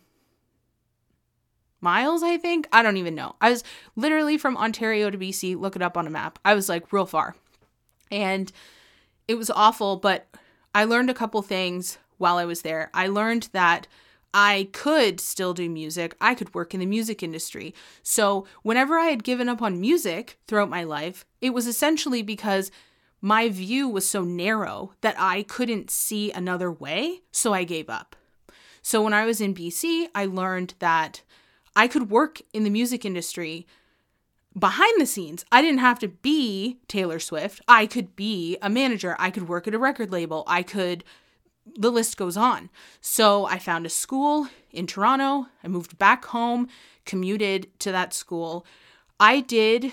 miles, 1.82 2.22
I 2.22 2.38
think. 2.38 2.68
I 2.72 2.82
don't 2.82 2.96
even 2.96 3.14
know. 3.14 3.36
I 3.40 3.50
was 3.50 3.64
literally 3.96 4.38
from 4.38 4.56
Ontario 4.56 5.10
to 5.10 5.18
BC. 5.18 5.56
Look 5.58 5.76
it 5.76 5.82
up 5.82 5.96
on 5.96 6.06
a 6.06 6.10
map. 6.10 6.38
I 6.44 6.54
was 6.54 6.68
like 6.68 6.92
real 6.92 7.06
far. 7.06 7.36
And 8.10 8.52
it 9.28 9.34
was 9.34 9.50
awful, 9.50 9.96
but 9.96 10.26
I 10.74 10.84
learned 10.84 11.10
a 11.10 11.14
couple 11.14 11.42
things 11.42 11.98
while 12.18 12.36
I 12.36 12.44
was 12.44 12.62
there. 12.62 12.90
I 12.94 13.08
learned 13.08 13.48
that 13.52 13.86
I 14.34 14.68
could 14.72 15.20
still 15.20 15.52
do 15.52 15.68
music. 15.68 16.16
I 16.20 16.34
could 16.34 16.54
work 16.54 16.72
in 16.72 16.80
the 16.80 16.86
music 16.86 17.22
industry. 17.22 17.74
So, 18.02 18.46
whenever 18.62 18.98
I 18.98 19.06
had 19.06 19.24
given 19.24 19.48
up 19.48 19.60
on 19.60 19.80
music 19.80 20.38
throughout 20.46 20.70
my 20.70 20.84
life, 20.84 21.26
it 21.40 21.50
was 21.50 21.66
essentially 21.66 22.22
because 22.22 22.70
my 23.20 23.48
view 23.50 23.88
was 23.88 24.08
so 24.08 24.22
narrow 24.22 24.94
that 25.02 25.16
I 25.18 25.42
couldn't 25.42 25.90
see 25.90 26.32
another 26.32 26.72
way. 26.72 27.20
So, 27.30 27.52
I 27.52 27.64
gave 27.64 27.90
up. 27.90 28.16
So, 28.80 29.02
when 29.02 29.12
I 29.12 29.26
was 29.26 29.40
in 29.42 29.54
BC, 29.54 30.06
I 30.14 30.24
learned 30.24 30.74
that 30.78 31.22
I 31.74 31.88
could 31.88 32.10
work 32.10 32.40
in 32.52 32.64
the 32.64 32.70
music 32.70 33.04
industry 33.04 33.66
behind 34.58 35.00
the 35.00 35.06
scenes. 35.06 35.44
I 35.50 35.62
didn't 35.62 35.78
have 35.78 35.98
to 36.00 36.08
be 36.08 36.78
Taylor 36.88 37.18
Swift. 37.18 37.60
I 37.66 37.86
could 37.86 38.14
be 38.14 38.58
a 38.60 38.68
manager. 38.68 39.16
I 39.18 39.30
could 39.30 39.48
work 39.48 39.66
at 39.66 39.74
a 39.74 39.78
record 39.78 40.10
label. 40.10 40.44
I 40.46 40.62
could 40.62 41.04
the 41.76 41.90
list 41.90 42.16
goes 42.16 42.36
on. 42.36 42.70
So 43.00 43.46
I 43.46 43.58
found 43.58 43.86
a 43.86 43.90
school 43.90 44.48
in 44.70 44.86
Toronto. 44.86 45.46
I 45.62 45.68
moved 45.68 45.98
back 45.98 46.24
home, 46.26 46.68
commuted 47.04 47.68
to 47.80 47.92
that 47.92 48.12
school. 48.12 48.66
I 49.20 49.40
did 49.40 49.92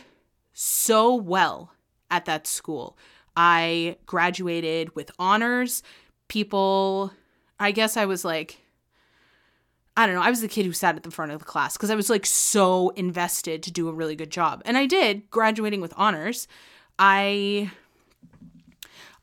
so 0.53 1.13
well 1.13 1.73
at 2.09 2.25
that 2.25 2.47
school. 2.47 2.97
I 3.35 3.97
graduated 4.05 4.95
with 4.95 5.11
honors. 5.19 5.83
People, 6.27 7.13
I 7.59 7.71
guess 7.71 7.95
I 7.97 8.05
was 8.05 8.25
like, 8.25 8.59
I 9.99 10.05
don't 10.05 10.15
know, 10.15 10.21
I 10.21 10.29
was 10.29 10.39
the 10.39 10.47
kid 10.47 10.65
who 10.65 10.71
sat 10.71 10.95
at 10.95 11.03
the 11.03 11.11
front 11.11 11.33
of 11.33 11.39
the 11.39 11.45
class 11.45 11.75
because 11.75 11.91
I 11.91 11.95
was 11.95 12.09
like 12.09 12.25
so 12.25 12.87
invested 12.91 13.61
to 13.63 13.71
do 13.71 13.89
a 13.89 13.93
really 13.93 14.15
good 14.15 14.29
job. 14.29 14.61
And 14.63 14.77
I 14.77 14.85
did, 14.85 15.29
graduating 15.29 15.81
with 15.81 15.93
honors. 15.97 16.47
I 16.97 17.69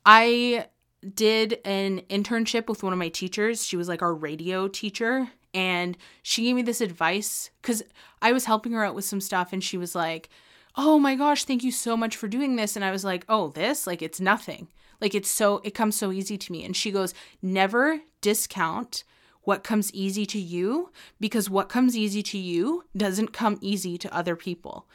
I 0.05 0.67
did 1.15 1.61
an 1.65 2.01
internship 2.11 2.69
with 2.69 2.83
one 2.83 2.93
of 2.93 2.99
my 2.99 3.09
teachers. 3.09 3.65
She 3.67 3.79
was 3.79 3.89
like 3.89 4.03
our 4.03 4.13
radio 4.13 4.69
teacher. 4.69 5.31
And 5.55 5.97
she 6.23 6.43
gave 6.43 6.55
me 6.55 6.61
this 6.61 6.83
advice 6.83 7.49
because 7.63 7.83
I 8.21 8.33
was 8.33 8.45
helping 8.45 8.73
her 8.73 8.85
out 8.85 8.95
with 8.95 9.07
some 9.07 9.23
stuff. 9.23 9.55
And 9.55 9.65
she 9.65 9.79
was 9.79 9.95
like, 9.95 10.29
Oh 10.77 10.99
my 10.99 11.15
gosh, 11.15 11.45
thank 11.45 11.65
you 11.65 11.73
so 11.73 11.97
much 11.97 12.19
for 12.19 12.29
doing 12.29 12.57
this. 12.57 12.77
And 12.77 12.85
I 12.85 12.91
was 12.91 13.03
like, 13.03 13.25
Oh, 13.31 13.49
this? 13.49 13.87
Like, 13.87 14.03
it's 14.03 14.21
nothing. 14.21 14.69
Like, 15.01 15.15
it's 15.15 15.31
so, 15.31 15.63
it 15.65 15.75
comes 15.75 15.97
so 15.97 16.13
easy 16.13 16.37
to 16.37 16.53
me. 16.53 16.67
And 16.67 16.77
she 16.77 16.91
goes, 16.91 17.15
Never 17.41 18.01
discount 18.21 19.05
what 19.47 19.63
comes 19.63 19.95
easy 19.95 20.27
to 20.27 20.41
you 20.41 20.91
because 21.21 21.49
what 21.49 21.69
comes 21.69 21.97
easy 21.97 22.21
to 22.21 22.37
you 22.37 22.85
doesn't 22.97 23.33
come 23.33 23.57
easy 23.61 23.97
to 23.97 24.13
other 24.13 24.35
people. 24.35 24.89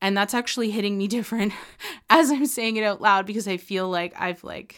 And 0.00 0.16
that's 0.16 0.32
actually 0.32 0.70
hitting 0.70 0.96
me 0.96 1.08
different 1.18 1.52
as 2.08 2.30
I'm 2.30 2.46
saying 2.46 2.76
it 2.76 2.84
out 2.84 3.00
loud 3.00 3.26
because 3.26 3.48
I 3.48 3.56
feel 3.56 3.88
like 3.88 4.14
I've 4.16 4.44
like 4.44 4.76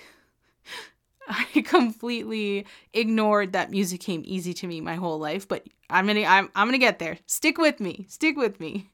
I 1.28 1.60
completely 1.60 2.64
ignored 2.94 3.52
that 3.52 3.70
music 3.70 4.00
came 4.00 4.22
easy 4.24 4.54
to 4.54 4.66
me 4.66 4.80
my 4.80 4.94
whole 4.94 5.18
life, 5.18 5.46
but 5.46 5.66
I'm 5.90 6.06
gonna 6.06 6.24
I'm 6.24 6.48
I'm 6.54 6.66
gonna 6.66 6.78
get 6.78 6.98
there. 6.98 7.18
Stick 7.26 7.58
with 7.58 7.80
me. 7.80 8.06
Stick 8.08 8.34
with 8.34 8.58
me. 8.58 8.90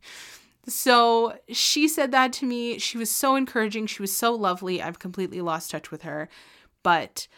So 0.66 1.38
she 1.48 1.86
said 1.86 2.10
that 2.10 2.32
to 2.34 2.46
me. 2.46 2.78
She 2.78 2.98
was 2.98 3.10
so 3.10 3.36
encouraging. 3.36 3.86
She 3.86 4.02
was 4.02 4.16
so 4.16 4.34
lovely. 4.34 4.82
I've 4.82 4.98
completely 4.98 5.40
lost 5.42 5.70
touch 5.70 5.92
with 5.92 6.02
her, 6.02 6.28
but 6.82 7.28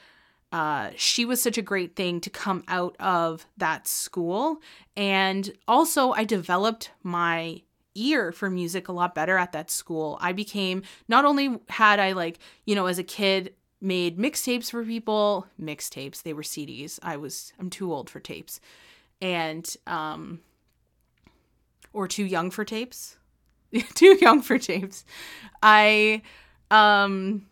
uh, 0.52 0.90
she 0.96 1.24
was 1.24 1.42
such 1.42 1.58
a 1.58 1.62
great 1.62 1.96
thing 1.96 2.20
to 2.20 2.30
come 2.30 2.64
out 2.68 2.96
of 3.00 3.46
that 3.56 3.86
school. 3.86 4.60
And 4.96 5.52
also, 5.66 6.12
I 6.12 6.24
developed 6.24 6.90
my 7.02 7.62
ear 7.94 8.30
for 8.30 8.50
music 8.50 8.88
a 8.88 8.92
lot 8.92 9.14
better 9.14 9.38
at 9.38 9.52
that 9.52 9.70
school. 9.70 10.18
I 10.20 10.32
became 10.32 10.82
not 11.08 11.24
only 11.24 11.58
had 11.68 11.98
I 11.98 12.12
like, 12.12 12.38
you 12.64 12.74
know, 12.74 12.86
as 12.86 12.98
a 12.98 13.04
kid 13.04 13.54
made 13.80 14.18
mixtapes 14.18 14.70
for 14.70 14.84
people, 14.84 15.46
mixtapes, 15.60 16.22
they 16.22 16.32
were 16.32 16.42
CDs. 16.42 16.98
I 17.02 17.16
was 17.16 17.52
I'm 17.58 17.70
too 17.70 17.92
old 17.92 18.08
for 18.08 18.20
tapes. 18.20 18.60
And 19.20 19.74
um 19.86 20.40
or 21.92 22.06
too 22.06 22.24
young 22.24 22.50
for 22.50 22.64
tapes. 22.64 23.16
too 23.94 24.16
young 24.20 24.42
for 24.42 24.58
tapes. 24.58 25.04
I 25.62 26.22
um 26.70 27.46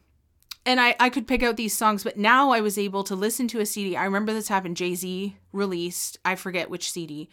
and 0.66 0.80
I, 0.80 0.96
I 0.98 1.10
could 1.10 1.26
pick 1.26 1.42
out 1.42 1.56
these 1.56 1.76
songs, 1.76 2.04
but 2.04 2.16
now 2.16 2.50
I 2.50 2.60
was 2.60 2.78
able 2.78 3.04
to 3.04 3.14
listen 3.14 3.48
to 3.48 3.60
a 3.60 3.66
CD. 3.66 3.96
I 3.96 4.04
remember 4.04 4.32
this 4.32 4.48
happened. 4.48 4.76
Jay 4.76 4.94
Z 4.94 5.36
released, 5.52 6.18
I 6.24 6.34
forget 6.34 6.70
which 6.70 6.90
CD. 6.90 7.28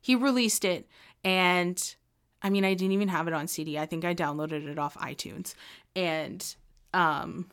He 0.00 0.16
released 0.16 0.64
it, 0.64 0.88
and 1.22 1.94
I 2.42 2.50
mean, 2.50 2.64
I 2.64 2.74
didn't 2.74 2.92
even 2.92 3.08
have 3.08 3.28
it 3.28 3.34
on 3.34 3.46
CD. 3.46 3.78
I 3.78 3.86
think 3.86 4.04
I 4.04 4.14
downloaded 4.14 4.66
it 4.66 4.78
off 4.78 4.96
iTunes. 4.96 5.54
And 5.94 6.44
um, 6.92 7.50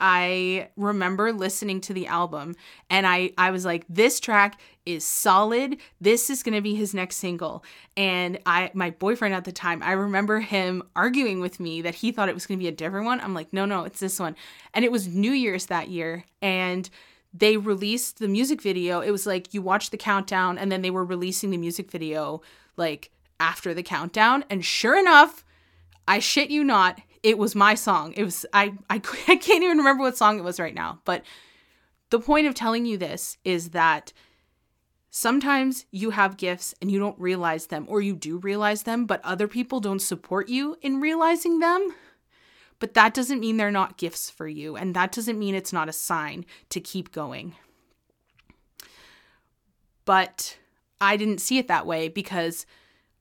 I 0.00 0.68
remember 0.76 1.32
listening 1.32 1.80
to 1.82 1.92
the 1.92 2.06
album 2.06 2.54
and 2.88 3.06
I 3.06 3.32
I 3.36 3.50
was 3.50 3.64
like 3.64 3.84
this 3.88 4.20
track 4.20 4.60
is 4.86 5.04
solid. 5.04 5.76
This 6.00 6.30
is 6.30 6.42
to 6.54 6.60
be 6.60 6.74
his 6.74 6.94
next 6.94 7.16
single. 7.16 7.64
And 7.96 8.38
I 8.46 8.70
my 8.74 8.90
boyfriend 8.90 9.34
at 9.34 9.44
the 9.44 9.52
time, 9.52 9.82
I 9.82 9.92
remember 9.92 10.40
him 10.40 10.82
arguing 10.94 11.40
with 11.40 11.58
me 11.58 11.82
that 11.82 11.96
he 11.96 12.12
thought 12.12 12.28
it 12.28 12.34
was 12.34 12.46
to 12.58 12.62
be 12.62 12.68
a 12.68 12.72
different 12.72 13.06
one. 13.06 13.20
I'm 13.20 13.34
like, 13.34 13.52
"No, 13.52 13.64
no, 13.64 13.84
it's 13.84 14.00
this 14.00 14.20
one." 14.20 14.36
And 14.72 14.84
it 14.84 14.92
was 14.92 15.08
New 15.08 15.32
Year's 15.32 15.66
that 15.66 15.88
year 15.88 16.24
and 16.40 16.88
they 17.34 17.56
released 17.56 18.18
the 18.18 18.28
music 18.28 18.62
video. 18.62 19.00
It 19.00 19.10
was 19.10 19.26
like 19.26 19.52
you 19.52 19.62
watch 19.62 19.90
the 19.90 19.96
countdown 19.96 20.58
and 20.58 20.72
then 20.72 20.82
they 20.82 20.90
were 20.90 21.04
releasing 21.04 21.50
the 21.50 21.58
music 21.58 21.90
video 21.90 22.40
like 22.76 23.10
after 23.40 23.74
the 23.74 23.82
countdown 23.82 24.44
and 24.48 24.64
sure 24.64 24.98
enough, 24.98 25.44
I 26.06 26.20
shit 26.20 26.50
you 26.50 26.64
not, 26.64 27.00
it 27.22 27.38
was 27.38 27.54
my 27.54 27.74
song. 27.74 28.12
It 28.16 28.24
was 28.24 28.46
I, 28.52 28.74
I 28.90 28.96
I 29.28 29.36
can't 29.36 29.62
even 29.64 29.78
remember 29.78 30.02
what 30.02 30.16
song 30.16 30.38
it 30.38 30.44
was 30.44 30.60
right 30.60 30.74
now. 30.74 31.00
But 31.04 31.22
the 32.10 32.20
point 32.20 32.46
of 32.46 32.54
telling 32.54 32.86
you 32.86 32.96
this 32.96 33.36
is 33.44 33.70
that 33.70 34.12
sometimes 35.10 35.84
you 35.90 36.10
have 36.10 36.36
gifts 36.36 36.74
and 36.80 36.90
you 36.90 36.98
don't 36.98 37.18
realize 37.18 37.66
them 37.66 37.86
or 37.88 38.00
you 38.00 38.14
do 38.14 38.38
realize 38.38 38.84
them, 38.84 39.06
but 39.06 39.24
other 39.24 39.48
people 39.48 39.80
don't 39.80 40.00
support 40.00 40.48
you 40.48 40.76
in 40.80 41.00
realizing 41.00 41.58
them. 41.58 41.94
But 42.78 42.94
that 42.94 43.12
doesn't 43.12 43.40
mean 43.40 43.56
they're 43.56 43.70
not 43.70 43.98
gifts 43.98 44.30
for 44.30 44.46
you 44.46 44.76
and 44.76 44.94
that 44.94 45.12
doesn't 45.12 45.38
mean 45.38 45.54
it's 45.54 45.72
not 45.72 45.88
a 45.88 45.92
sign 45.92 46.46
to 46.70 46.80
keep 46.80 47.12
going. 47.12 47.54
But 50.04 50.56
I 51.00 51.16
didn't 51.16 51.40
see 51.40 51.58
it 51.58 51.68
that 51.68 51.86
way 51.86 52.08
because 52.08 52.64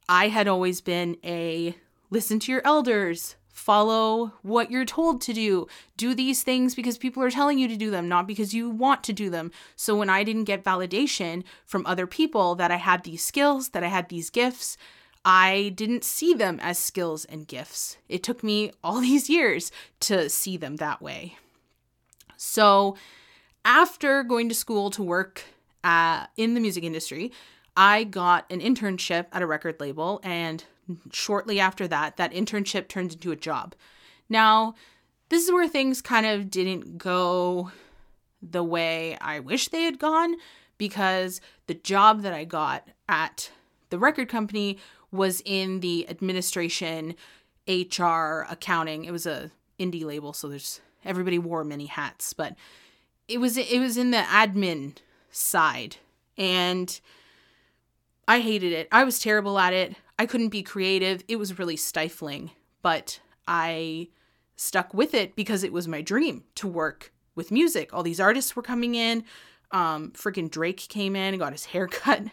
I 0.07 0.29
had 0.29 0.47
always 0.47 0.79
been 0.79 1.17
a 1.23 1.75
listen 2.09 2.39
to 2.39 2.51
your 2.51 2.61
elders, 2.63 3.35
follow 3.57 4.33
what 4.43 4.69
you're 4.69 4.85
told 4.85 5.19
to 5.19 5.33
do. 5.33 5.67
Do 5.97 6.13
these 6.13 6.43
things 6.43 6.75
because 6.75 6.97
people 6.97 7.23
are 7.23 7.31
telling 7.31 7.57
you 7.57 7.67
to 7.67 7.75
do 7.75 7.89
them, 7.89 8.07
not 8.07 8.27
because 8.27 8.53
you 8.53 8.69
want 8.69 9.03
to 9.05 9.13
do 9.13 9.29
them. 9.31 9.51
So 9.75 9.95
when 9.95 10.09
I 10.09 10.23
didn't 10.23 10.43
get 10.43 10.63
validation 10.63 11.43
from 11.65 11.85
other 11.85 12.05
people 12.05 12.53
that 12.55 12.71
I 12.71 12.75
had 12.75 13.03
these 13.03 13.23
skills, 13.23 13.69
that 13.69 13.83
I 13.83 13.87
had 13.87 14.09
these 14.09 14.29
gifts, 14.29 14.77
I 15.25 15.73
didn't 15.75 16.03
see 16.03 16.35
them 16.35 16.59
as 16.61 16.77
skills 16.77 17.25
and 17.25 17.47
gifts. 17.47 17.97
It 18.07 18.21
took 18.21 18.43
me 18.43 18.71
all 18.83 19.01
these 19.01 19.29
years 19.29 19.71
to 20.01 20.29
see 20.29 20.55
them 20.55 20.75
that 20.75 21.01
way. 21.01 21.37
So 22.37 22.95
after 23.65 24.23
going 24.23 24.49
to 24.49 24.55
school 24.55 24.91
to 24.91 25.01
work 25.01 25.43
uh, 25.83 26.27
in 26.37 26.53
the 26.53 26.59
music 26.59 26.83
industry, 26.83 27.31
I 27.75 28.03
got 28.03 28.45
an 28.51 28.59
internship 28.59 29.25
at 29.31 29.41
a 29.41 29.47
record 29.47 29.79
label 29.79 30.19
and 30.23 30.63
shortly 31.11 31.59
after 31.59 31.87
that, 31.87 32.17
that 32.17 32.31
internship 32.31 32.87
turned 32.87 33.13
into 33.13 33.31
a 33.31 33.35
job. 33.35 33.75
Now, 34.29 34.75
this 35.29 35.45
is 35.45 35.51
where 35.51 35.67
things 35.67 36.01
kind 36.01 36.25
of 36.25 36.49
didn't 36.49 36.97
go 36.97 37.71
the 38.41 38.63
way 38.63 39.17
I 39.19 39.39
wish 39.39 39.67
they 39.67 39.83
had 39.83 39.99
gone 39.99 40.35
because 40.77 41.41
the 41.67 41.73
job 41.73 42.21
that 42.21 42.33
I 42.33 42.43
got 42.43 42.87
at 43.09 43.51
the 43.89 43.99
record 43.99 44.29
company 44.29 44.77
was 45.11 45.41
in 45.45 45.79
the 45.79 46.07
administration, 46.09 47.15
HR, 47.67 48.45
accounting. 48.49 49.05
It 49.05 49.11
was 49.11 49.25
a 49.25 49.51
indie 49.79 50.03
label, 50.03 50.33
so 50.33 50.47
there's 50.47 50.81
everybody 51.05 51.39
wore 51.39 51.63
many 51.63 51.85
hats, 51.85 52.33
but 52.33 52.55
it 53.27 53.39
was 53.39 53.57
it 53.57 53.79
was 53.79 53.97
in 53.97 54.11
the 54.11 54.17
admin 54.17 54.97
side 55.31 55.97
and 56.37 56.99
I 58.27 58.39
hated 58.41 58.73
it. 58.73 58.87
I 58.91 59.03
was 59.03 59.19
terrible 59.19 59.57
at 59.57 59.73
it. 59.73 59.95
I 60.19 60.25
couldn't 60.25 60.49
be 60.49 60.63
creative. 60.63 61.23
It 61.27 61.37
was 61.37 61.59
really 61.59 61.75
stifling, 61.75 62.51
but 62.81 63.19
I 63.47 64.09
stuck 64.55 64.93
with 64.93 65.13
it 65.13 65.35
because 65.35 65.63
it 65.63 65.71
was 65.71 65.87
my 65.87 66.01
dream 66.01 66.43
to 66.55 66.67
work 66.67 67.13
with 67.35 67.51
music. 67.51 67.93
All 67.93 68.03
these 68.03 68.19
artists 68.19 68.55
were 68.55 68.63
coming 68.63 68.95
in. 68.95 69.23
Um, 69.71 70.11
freaking 70.11 70.49
Drake 70.49 70.87
came 70.89 71.15
in 71.15 71.33
and 71.33 71.39
got 71.39 71.51
his 71.51 71.65
hair 71.73 71.87
cut 71.87 72.23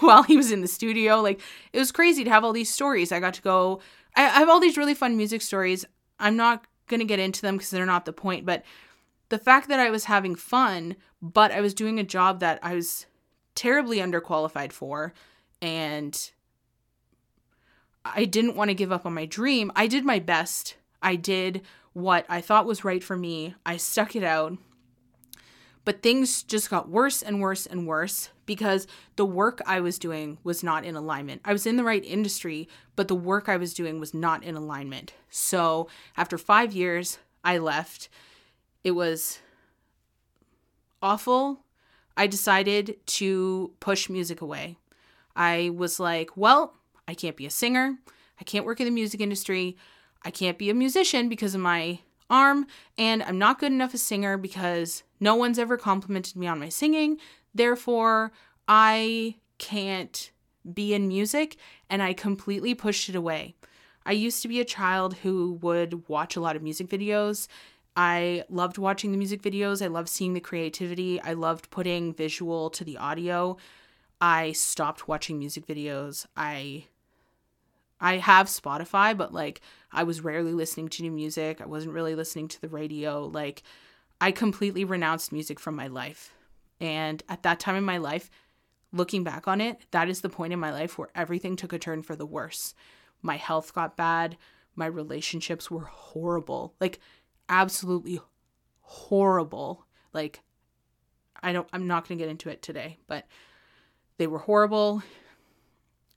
while 0.00 0.24
he 0.24 0.36
was 0.36 0.50
in 0.50 0.60
the 0.60 0.68
studio. 0.68 1.20
Like 1.20 1.40
it 1.72 1.78
was 1.78 1.92
crazy 1.92 2.24
to 2.24 2.30
have 2.30 2.44
all 2.44 2.52
these 2.52 2.72
stories. 2.72 3.12
I 3.12 3.20
got 3.20 3.34
to 3.34 3.42
go. 3.42 3.80
I, 4.16 4.24
I 4.24 4.40
have 4.40 4.48
all 4.48 4.60
these 4.60 4.76
really 4.76 4.94
fun 4.94 5.16
music 5.16 5.42
stories. 5.42 5.84
I'm 6.18 6.36
not 6.36 6.66
gonna 6.88 7.04
get 7.04 7.18
into 7.18 7.42
them 7.42 7.56
because 7.56 7.70
they're 7.70 7.86
not 7.86 8.04
the 8.04 8.12
point. 8.12 8.44
But 8.44 8.64
the 9.28 9.38
fact 9.38 9.68
that 9.68 9.80
I 9.80 9.90
was 9.90 10.04
having 10.04 10.34
fun, 10.34 10.96
but 11.22 11.52
I 11.52 11.60
was 11.60 11.72
doing 11.72 11.98
a 11.98 12.04
job 12.04 12.40
that 12.40 12.58
I 12.62 12.74
was 12.74 13.06
terribly 13.54 13.98
underqualified 13.98 14.72
for, 14.72 15.14
and 15.60 16.30
I 18.04 18.24
didn't 18.24 18.56
want 18.56 18.68
to 18.68 18.74
give 18.74 18.92
up 18.92 19.06
on 19.06 19.14
my 19.14 19.26
dream. 19.26 19.70
I 19.76 19.86
did 19.86 20.04
my 20.04 20.18
best. 20.18 20.76
I 21.02 21.16
did 21.16 21.62
what 21.92 22.26
I 22.28 22.40
thought 22.40 22.66
was 22.66 22.84
right 22.84 23.02
for 23.02 23.16
me. 23.16 23.54
I 23.64 23.76
stuck 23.76 24.16
it 24.16 24.24
out. 24.24 24.56
But 25.84 26.02
things 26.02 26.42
just 26.44 26.70
got 26.70 26.88
worse 26.88 27.22
and 27.22 27.40
worse 27.40 27.66
and 27.66 27.88
worse 27.88 28.30
because 28.46 28.86
the 29.16 29.24
work 29.24 29.60
I 29.66 29.80
was 29.80 29.98
doing 29.98 30.38
was 30.44 30.62
not 30.62 30.84
in 30.84 30.94
alignment. 30.94 31.40
I 31.44 31.52
was 31.52 31.66
in 31.66 31.76
the 31.76 31.84
right 31.84 32.04
industry, 32.04 32.68
but 32.94 33.08
the 33.08 33.16
work 33.16 33.48
I 33.48 33.56
was 33.56 33.74
doing 33.74 33.98
was 33.98 34.14
not 34.14 34.44
in 34.44 34.54
alignment. 34.54 35.12
So 35.28 35.88
after 36.16 36.38
five 36.38 36.72
years, 36.72 37.18
I 37.42 37.58
left. 37.58 38.08
It 38.84 38.92
was 38.92 39.40
awful. 41.02 41.64
I 42.16 42.28
decided 42.28 42.96
to 43.06 43.72
push 43.80 44.08
music 44.08 44.40
away. 44.40 44.76
I 45.34 45.70
was 45.74 45.98
like, 45.98 46.36
well, 46.36 46.74
I 47.12 47.14
can't 47.14 47.36
be 47.36 47.44
a 47.44 47.50
singer. 47.50 47.98
I 48.40 48.44
can't 48.44 48.64
work 48.64 48.80
in 48.80 48.86
the 48.86 48.90
music 48.90 49.20
industry. 49.20 49.76
I 50.22 50.30
can't 50.30 50.56
be 50.56 50.70
a 50.70 50.74
musician 50.74 51.28
because 51.28 51.54
of 51.54 51.60
my 51.60 51.98
arm. 52.30 52.66
And 52.96 53.22
I'm 53.22 53.36
not 53.36 53.58
good 53.58 53.70
enough 53.70 53.92
a 53.92 53.98
singer 53.98 54.38
because 54.38 55.02
no 55.20 55.34
one's 55.34 55.58
ever 55.58 55.76
complimented 55.76 56.36
me 56.36 56.46
on 56.46 56.58
my 56.58 56.70
singing. 56.70 57.18
Therefore, 57.54 58.32
I 58.66 59.36
can't 59.58 60.30
be 60.72 60.94
in 60.94 61.06
music. 61.06 61.56
And 61.90 62.02
I 62.02 62.14
completely 62.14 62.74
pushed 62.74 63.10
it 63.10 63.14
away. 63.14 63.56
I 64.06 64.12
used 64.12 64.40
to 64.40 64.48
be 64.48 64.58
a 64.58 64.64
child 64.64 65.16
who 65.16 65.58
would 65.60 66.08
watch 66.08 66.34
a 66.34 66.40
lot 66.40 66.56
of 66.56 66.62
music 66.62 66.88
videos. 66.88 67.46
I 67.94 68.44
loved 68.48 68.78
watching 68.78 69.12
the 69.12 69.18
music 69.18 69.42
videos. 69.42 69.84
I 69.84 69.88
loved 69.88 70.08
seeing 70.08 70.32
the 70.32 70.40
creativity. 70.40 71.20
I 71.20 71.34
loved 71.34 71.68
putting 71.68 72.14
visual 72.14 72.70
to 72.70 72.84
the 72.84 72.96
audio. 72.96 73.58
I 74.18 74.52
stopped 74.52 75.08
watching 75.08 75.38
music 75.38 75.66
videos. 75.66 76.24
I 76.34 76.86
I 78.02 78.16
have 78.16 78.48
Spotify, 78.48 79.16
but 79.16 79.32
like 79.32 79.60
I 79.92 80.02
was 80.02 80.20
rarely 80.20 80.52
listening 80.52 80.88
to 80.88 81.02
new 81.02 81.12
music. 81.12 81.60
I 81.60 81.66
wasn't 81.66 81.94
really 81.94 82.16
listening 82.16 82.48
to 82.48 82.60
the 82.60 82.68
radio. 82.68 83.24
Like 83.26 83.62
I 84.20 84.32
completely 84.32 84.84
renounced 84.84 85.32
music 85.32 85.60
from 85.60 85.76
my 85.76 85.86
life. 85.86 86.34
And 86.80 87.22
at 87.28 87.44
that 87.44 87.60
time 87.60 87.76
in 87.76 87.84
my 87.84 87.98
life, 87.98 88.28
looking 88.92 89.22
back 89.22 89.46
on 89.46 89.60
it, 89.60 89.78
that 89.92 90.08
is 90.08 90.20
the 90.20 90.28
point 90.28 90.52
in 90.52 90.58
my 90.58 90.72
life 90.72 90.98
where 90.98 91.10
everything 91.14 91.54
took 91.54 91.72
a 91.72 91.78
turn 91.78 92.02
for 92.02 92.16
the 92.16 92.26
worse. 92.26 92.74
My 93.22 93.36
health 93.36 93.72
got 93.72 93.96
bad. 93.96 94.36
My 94.74 94.86
relationships 94.86 95.70
were 95.70 95.84
horrible. 95.84 96.74
Like 96.80 96.98
absolutely 97.48 98.18
horrible. 98.80 99.86
Like 100.12 100.40
I 101.40 101.52
don't 101.52 101.68
I'm 101.72 101.86
not 101.86 102.08
going 102.08 102.18
to 102.18 102.24
get 102.24 102.30
into 102.30 102.50
it 102.50 102.62
today, 102.62 102.98
but 103.06 103.28
they 104.18 104.26
were 104.26 104.38
horrible. 104.38 105.04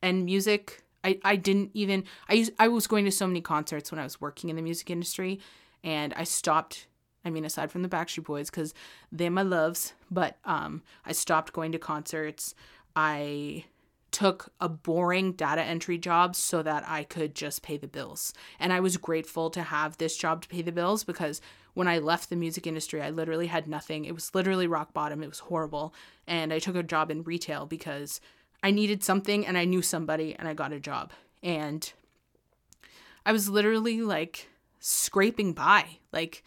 And 0.01 0.25
music 0.25 0.81
I, 1.05 1.19
I 1.23 1.35
didn't 1.35 1.69
even 1.73 2.03
I 2.27 2.47
I 2.57 2.67
was 2.67 2.87
going 2.87 3.05
to 3.05 3.11
so 3.11 3.27
many 3.27 3.41
concerts 3.41 3.91
when 3.91 3.99
I 3.99 4.03
was 4.03 4.19
working 4.19 4.49
in 4.49 4.55
the 4.55 4.61
music 4.61 4.89
industry 4.89 5.39
and 5.83 6.13
I 6.15 6.23
stopped 6.23 6.87
I 7.23 7.29
mean 7.29 7.45
aside 7.45 7.71
from 7.71 7.83
the 7.83 7.89
Backstreet 7.89 8.25
Boys 8.25 8.49
cuz 8.49 8.73
they're 9.11 9.29
my 9.29 9.43
loves 9.43 9.93
but 10.09 10.37
um 10.43 10.81
I 11.05 11.11
stopped 11.11 11.53
going 11.53 11.71
to 11.73 11.79
concerts. 11.79 12.55
I 12.95 13.65
took 14.11 14.51
a 14.61 14.69
boring 14.69 15.33
data 15.33 15.61
entry 15.61 15.97
job 15.97 16.35
so 16.35 16.63
that 16.63 16.83
I 16.87 17.03
could 17.03 17.35
just 17.35 17.61
pay 17.61 17.77
the 17.77 17.87
bills. 17.87 18.33
And 18.59 18.71
I 18.71 18.79
was 18.79 18.95
grateful 18.97 19.49
to 19.49 19.61
have 19.61 19.97
this 19.97 20.15
job 20.17 20.41
to 20.41 20.47
pay 20.47 20.61
the 20.61 20.71
bills 20.71 21.03
because 21.03 21.41
when 21.73 21.89
I 21.89 21.99
left 21.99 22.29
the 22.29 22.37
music 22.37 22.65
industry 22.65 23.01
I 23.01 23.11
literally 23.11 23.47
had 23.47 23.67
nothing. 23.67 24.05
It 24.05 24.15
was 24.15 24.33
literally 24.33 24.65
rock 24.65 24.93
bottom. 24.93 25.21
It 25.21 25.29
was 25.29 25.39
horrible. 25.39 25.93
And 26.25 26.51
I 26.51 26.59
took 26.59 26.75
a 26.75 26.81
job 26.81 27.11
in 27.11 27.23
retail 27.23 27.67
because 27.67 28.21
I 28.65 28.71
needed 28.71 29.03
something 29.03 29.45
and 29.45 29.59
I 29.59 29.65
knew 29.65 29.83
somebody 29.83 30.35
and 30.35 30.47
I 30.47 30.55
got 30.55 30.73
a 30.73 30.79
job. 30.79 31.11
And 31.43 31.93
I 33.23 33.31
was 33.31 33.47
literally 33.47 34.01
like 34.01 34.49
scraping 34.79 35.53
by. 35.53 35.99
Like 36.11 36.43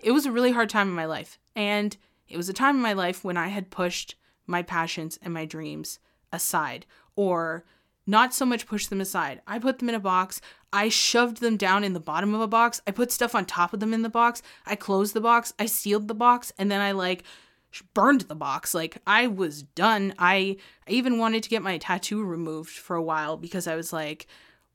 it 0.00 0.12
was 0.12 0.24
a 0.24 0.30
really 0.30 0.52
hard 0.52 0.70
time 0.70 0.86
in 0.86 0.94
my 0.94 1.06
life. 1.06 1.40
And 1.56 1.96
it 2.28 2.36
was 2.36 2.48
a 2.48 2.52
time 2.52 2.76
in 2.76 2.80
my 2.80 2.92
life 2.92 3.24
when 3.24 3.36
I 3.36 3.48
had 3.48 3.70
pushed 3.70 4.14
my 4.46 4.62
passions 4.62 5.18
and 5.20 5.34
my 5.34 5.46
dreams 5.46 5.98
aside 6.32 6.86
or 7.16 7.64
not 8.06 8.32
so 8.32 8.46
much 8.46 8.68
pushed 8.68 8.88
them 8.88 9.00
aside. 9.00 9.42
I 9.48 9.58
put 9.58 9.80
them 9.80 9.88
in 9.88 9.96
a 9.96 10.00
box. 10.00 10.40
I 10.72 10.90
shoved 10.90 11.38
them 11.38 11.56
down 11.56 11.82
in 11.82 11.92
the 11.92 11.98
bottom 11.98 12.34
of 12.36 12.40
a 12.40 12.46
box. 12.46 12.80
I 12.86 12.92
put 12.92 13.10
stuff 13.10 13.34
on 13.34 13.46
top 13.46 13.74
of 13.74 13.80
them 13.80 13.92
in 13.92 14.02
the 14.02 14.08
box. 14.08 14.42
I 14.64 14.76
closed 14.76 15.12
the 15.12 15.20
box. 15.20 15.52
I 15.58 15.66
sealed 15.66 16.06
the 16.06 16.14
box. 16.14 16.52
And 16.56 16.70
then 16.70 16.80
I 16.80 16.92
like 16.92 17.24
burned 17.94 18.22
the 18.22 18.34
box. 18.34 18.74
Like 18.74 18.98
I 19.06 19.26
was 19.26 19.62
done. 19.62 20.14
I, 20.18 20.56
I 20.88 20.90
even 20.92 21.18
wanted 21.18 21.42
to 21.42 21.48
get 21.48 21.62
my 21.62 21.78
tattoo 21.78 22.24
removed 22.24 22.70
for 22.70 22.96
a 22.96 23.02
while 23.02 23.36
because 23.36 23.66
I 23.66 23.76
was 23.76 23.92
like, 23.92 24.26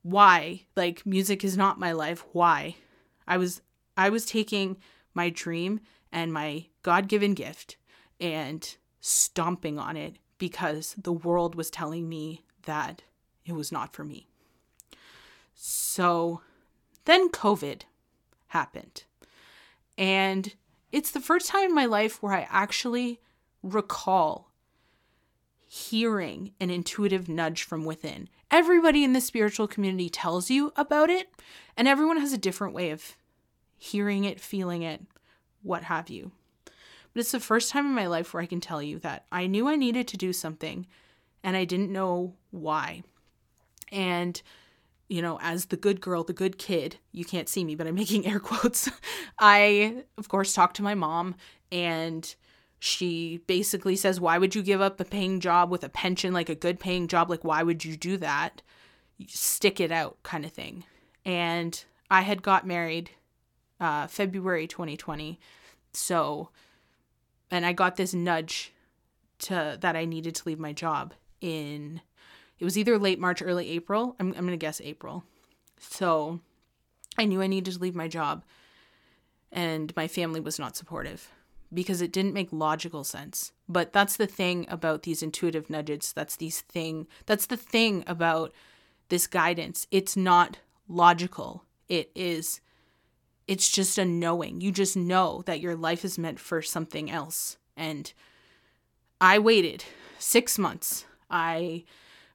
why? 0.03 0.65
Like 0.75 1.05
music 1.05 1.43
is 1.43 1.57
not 1.57 1.79
my 1.79 1.91
life. 1.91 2.23
Why? 2.31 2.75
I 3.27 3.37
was 3.37 3.61
I 3.97 4.09
was 4.09 4.25
taking 4.25 4.77
my 5.13 5.29
dream 5.29 5.81
and 6.11 6.33
my 6.33 6.65
God-given 6.83 7.33
gift 7.33 7.77
and 8.19 8.75
stomping 8.99 9.77
on 9.77 9.95
it 9.95 10.17
because 10.37 10.95
the 10.97 11.13
world 11.13 11.55
was 11.55 11.69
telling 11.69 12.09
me 12.09 12.43
that 12.63 13.03
it 13.45 13.53
was 13.53 13.71
not 13.71 13.93
for 13.93 14.03
me. 14.03 14.27
So 15.53 16.41
then 17.05 17.29
COVID 17.29 17.83
happened. 18.47 19.03
And 19.97 20.55
it's 20.91 21.11
the 21.11 21.19
first 21.19 21.47
time 21.47 21.65
in 21.65 21.75
my 21.75 21.85
life 21.85 22.21
where 22.21 22.33
I 22.33 22.47
actually 22.49 23.19
recall 23.63 24.51
hearing 25.67 26.51
an 26.59 26.69
intuitive 26.69 27.29
nudge 27.29 27.63
from 27.63 27.85
within. 27.85 28.27
Everybody 28.49 29.03
in 29.03 29.13
the 29.13 29.21
spiritual 29.21 29.67
community 29.67 30.09
tells 30.09 30.49
you 30.49 30.73
about 30.75 31.09
it, 31.09 31.29
and 31.77 31.87
everyone 31.87 32.19
has 32.19 32.33
a 32.33 32.37
different 32.37 32.73
way 32.73 32.89
of 32.89 33.15
hearing 33.77 34.25
it, 34.25 34.41
feeling 34.41 34.81
it, 34.81 35.01
what 35.63 35.83
have 35.83 36.09
you. 36.09 36.31
But 37.13 37.21
it's 37.21 37.31
the 37.31 37.39
first 37.39 37.71
time 37.71 37.85
in 37.85 37.93
my 37.93 38.07
life 38.07 38.33
where 38.33 38.43
I 38.43 38.47
can 38.47 38.59
tell 38.61 38.81
you 38.81 38.99
that 38.99 39.25
I 39.31 39.47
knew 39.47 39.67
I 39.67 39.75
needed 39.75 40.07
to 40.09 40.17
do 40.17 40.33
something 40.33 40.87
and 41.43 41.57
I 41.57 41.65
didn't 41.65 41.91
know 41.91 42.35
why. 42.51 43.03
And 43.91 44.41
you 45.11 45.21
know, 45.21 45.37
as 45.41 45.65
the 45.65 45.75
good 45.75 45.99
girl, 45.99 46.23
the 46.23 46.31
good 46.31 46.57
kid, 46.57 46.95
you 47.11 47.25
can't 47.25 47.49
see 47.49 47.65
me, 47.65 47.75
but 47.75 47.85
I'm 47.85 47.95
making 47.95 48.25
air 48.31 48.39
quotes. 48.39 48.89
I, 49.37 50.05
of 50.17 50.29
course, 50.29 50.53
talked 50.53 50.77
to 50.77 50.83
my 50.83 50.95
mom, 50.95 51.35
and 51.69 52.33
she 52.79 53.41
basically 53.45 53.97
says, 53.97 54.21
Why 54.21 54.37
would 54.37 54.55
you 54.55 54.63
give 54.63 54.79
up 54.79 55.01
a 55.01 55.05
paying 55.05 55.41
job 55.41 55.69
with 55.69 55.83
a 55.83 55.89
pension, 55.89 56.31
like 56.31 56.47
a 56.47 56.55
good 56.55 56.79
paying 56.79 57.09
job? 57.09 57.29
Like, 57.29 57.43
why 57.43 57.61
would 57.61 57.83
you 57.83 57.97
do 57.97 58.15
that? 58.17 58.61
You 59.17 59.27
stick 59.27 59.81
it 59.81 59.91
out, 59.91 60.17
kind 60.23 60.45
of 60.45 60.53
thing. 60.53 60.85
And 61.25 61.83
I 62.09 62.21
had 62.21 62.41
got 62.41 62.65
married 62.65 63.11
uh, 63.81 64.07
February 64.07 64.65
2020. 64.65 65.41
So, 65.91 66.51
and 67.51 67.65
I 67.65 67.73
got 67.73 67.97
this 67.97 68.13
nudge 68.13 68.71
to 69.39 69.77
that 69.81 69.97
I 69.97 70.05
needed 70.05 70.35
to 70.35 70.43
leave 70.45 70.59
my 70.59 70.71
job 70.71 71.13
in 71.41 71.99
it 72.61 72.63
was 72.63 72.77
either 72.77 72.99
late 72.99 73.19
March, 73.19 73.41
early 73.41 73.71
April. 73.71 74.15
I'm, 74.19 74.27
I'm 74.27 74.45
going 74.45 74.51
to 74.51 74.57
guess 74.57 74.79
April. 74.81 75.23
So 75.79 76.41
I 77.17 77.25
knew 77.25 77.41
I 77.41 77.47
needed 77.47 77.73
to 77.73 77.79
leave 77.79 77.95
my 77.95 78.07
job. 78.07 78.43
And 79.51 79.91
my 79.95 80.07
family 80.07 80.39
was 80.39 80.59
not 80.59 80.77
supportive 80.77 81.27
because 81.73 82.03
it 82.03 82.13
didn't 82.13 82.35
make 82.35 82.49
logical 82.53 83.03
sense. 83.03 83.51
But 83.67 83.93
that's 83.93 84.15
the 84.15 84.27
thing 84.27 84.67
about 84.69 85.01
these 85.01 85.23
intuitive 85.23 85.71
nudges. 85.71 86.13
That's 86.13 86.35
these 86.35 86.61
thing 86.61 87.07
that's 87.25 87.47
the 87.47 87.57
thing 87.57 88.03
about 88.05 88.53
this 89.09 89.25
guidance. 89.25 89.87
It's 89.89 90.15
not 90.15 90.59
logical. 90.87 91.65
It 91.89 92.11
is 92.13 92.61
it's 93.47 93.71
just 93.71 93.97
a 93.97 94.05
knowing. 94.05 94.61
You 94.61 94.71
just 94.71 94.95
know 94.95 95.41
that 95.47 95.61
your 95.61 95.75
life 95.75 96.05
is 96.05 96.19
meant 96.19 96.39
for 96.39 96.61
something 96.61 97.09
else. 97.09 97.57
And 97.75 98.13
I 99.19 99.39
waited 99.39 99.83
6 100.19 100.59
months. 100.59 101.05
I 101.27 101.85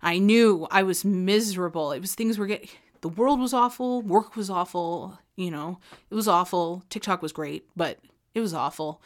I 0.03 0.19
knew 0.19 0.67
I 0.71 0.83
was 0.83 1.05
miserable. 1.05 1.93
It 1.93 2.01
was 2.01 2.15
things 2.15 2.39
were 2.39 2.47
getting, 2.47 2.69
the 3.01 3.09
world 3.09 3.41
was 3.41 3.55
awful, 3.55 4.03
work 4.03 4.37
was 4.37 4.51
awful, 4.51 5.19
you 5.37 5.51
know, 5.51 5.79
it 6.11 6.15
was 6.15 6.29
awful. 6.29 6.83
TikTok 6.91 7.23
was 7.23 7.33
great, 7.33 7.67
but 7.77 7.99
it 8.35 8.41
was 8.41 8.55
awful. 8.55 9.01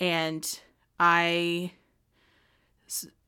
And 0.00 0.60
I, 0.98 1.72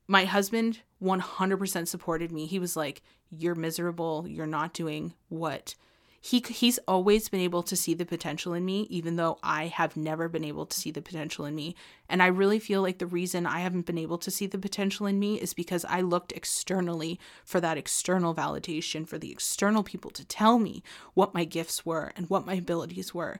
my 0.07 0.25
husband 0.25 0.81
100% 1.01 1.87
supported 1.87 2.31
me. 2.31 2.45
He 2.45 2.59
was 2.59 2.75
like, 2.75 3.01
You're 3.29 3.55
miserable. 3.55 4.25
You're 4.27 4.47
not 4.47 4.73
doing 4.73 5.13
what 5.29 5.75
he 6.21 6.43
he's 6.47 6.79
always 6.87 7.29
been 7.29 7.39
able 7.39 7.63
to 7.63 7.75
see 7.75 7.93
the 7.93 8.05
potential 8.05 8.53
in 8.53 8.65
me 8.65 8.81
even 8.89 9.15
though 9.15 9.37
I 9.41 9.67
have 9.67 9.95
never 9.95 10.27
been 10.27 10.43
able 10.43 10.65
to 10.65 10.79
see 10.79 10.91
the 10.91 11.01
potential 11.01 11.45
in 11.45 11.55
me. 11.55 11.75
And 12.09 12.21
I 12.21 12.27
really 12.27 12.59
feel 12.59 12.81
like 12.81 12.97
the 12.97 13.05
reason 13.05 13.45
I 13.45 13.59
haven't 13.59 13.85
been 13.85 13.97
able 13.97 14.17
to 14.19 14.31
see 14.31 14.45
the 14.45 14.57
potential 14.57 15.05
in 15.05 15.19
me 15.19 15.39
is 15.39 15.53
because 15.53 15.85
I 15.85 16.01
looked 16.01 16.31
externally 16.33 17.19
for 17.45 17.61
that 17.61 17.77
external 17.77 18.35
validation, 18.35 19.07
for 19.07 19.17
the 19.17 19.31
external 19.31 19.83
people 19.83 20.11
to 20.11 20.25
tell 20.25 20.59
me 20.59 20.83
what 21.13 21.33
my 21.33 21.45
gifts 21.45 21.85
were 21.85 22.11
and 22.15 22.29
what 22.29 22.45
my 22.45 22.55
abilities 22.55 23.13
were. 23.13 23.39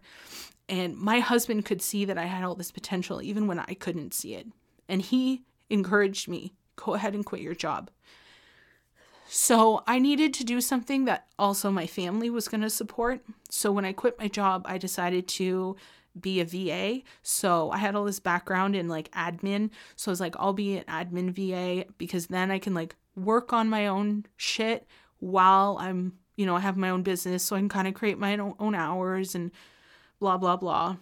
And 0.69 0.95
my 0.97 1.19
husband 1.19 1.65
could 1.65 1.81
see 1.81 2.05
that 2.05 2.17
I 2.17 2.25
had 2.25 2.43
all 2.43 2.55
this 2.55 2.71
potential 2.71 3.21
even 3.21 3.47
when 3.47 3.59
I 3.59 3.73
couldn't 3.73 4.13
see 4.13 4.35
it. 4.35 4.47
And 4.87 5.01
he 5.01 5.43
encouraged 5.69 6.27
me, 6.27 6.53
go 6.75 6.93
ahead 6.93 7.13
and 7.13 7.25
quit 7.25 7.41
your 7.41 7.55
job. 7.55 7.89
So 9.31 9.83
I 9.85 9.99
needed 9.99 10.33
to 10.35 10.43
do 10.43 10.59
something 10.59 11.05
that 11.05 11.27
also 11.37 11.69
my 11.69 11.85
family 11.85 12.31
was 12.31 12.47
going 12.47 12.61
to 12.61 12.69
support. 12.69 13.21
So 13.47 13.71
when 13.71 13.85
I 13.85 13.93
quit 13.93 14.17
my 14.17 14.27
job, 14.27 14.63
I 14.65 14.79
decided 14.79 15.27
to 15.27 15.75
be 16.19 16.39
a 16.39 16.45
VA. 16.45 17.03
So 17.21 17.69
I 17.69 17.77
had 17.77 17.93
all 17.93 18.05
this 18.05 18.19
background 18.19 18.75
in 18.75 18.87
like 18.87 19.11
admin. 19.11 19.69
So 19.95 20.09
I 20.09 20.13
was 20.13 20.19
like, 20.19 20.35
I'll 20.39 20.53
be 20.53 20.77
an 20.77 20.83
admin 20.85 21.29
VA 21.29 21.85
because 21.99 22.25
then 22.25 22.49
I 22.49 22.57
can 22.57 22.73
like 22.73 22.95
work 23.15 23.53
on 23.53 23.69
my 23.69 23.85
own 23.85 24.25
shit 24.35 24.87
while 25.19 25.77
I'm, 25.79 26.13
you 26.35 26.47
know, 26.47 26.55
I 26.55 26.61
have 26.61 26.75
my 26.75 26.89
own 26.89 27.03
business. 27.03 27.43
So 27.43 27.55
I 27.55 27.59
can 27.59 27.69
kind 27.69 27.87
of 27.87 27.93
create 27.93 28.17
my 28.17 28.35
own 28.35 28.73
hours 28.73 29.35
and 29.35 29.51
blah, 30.19 30.37
blah, 30.37 30.55
blah. 30.55 30.95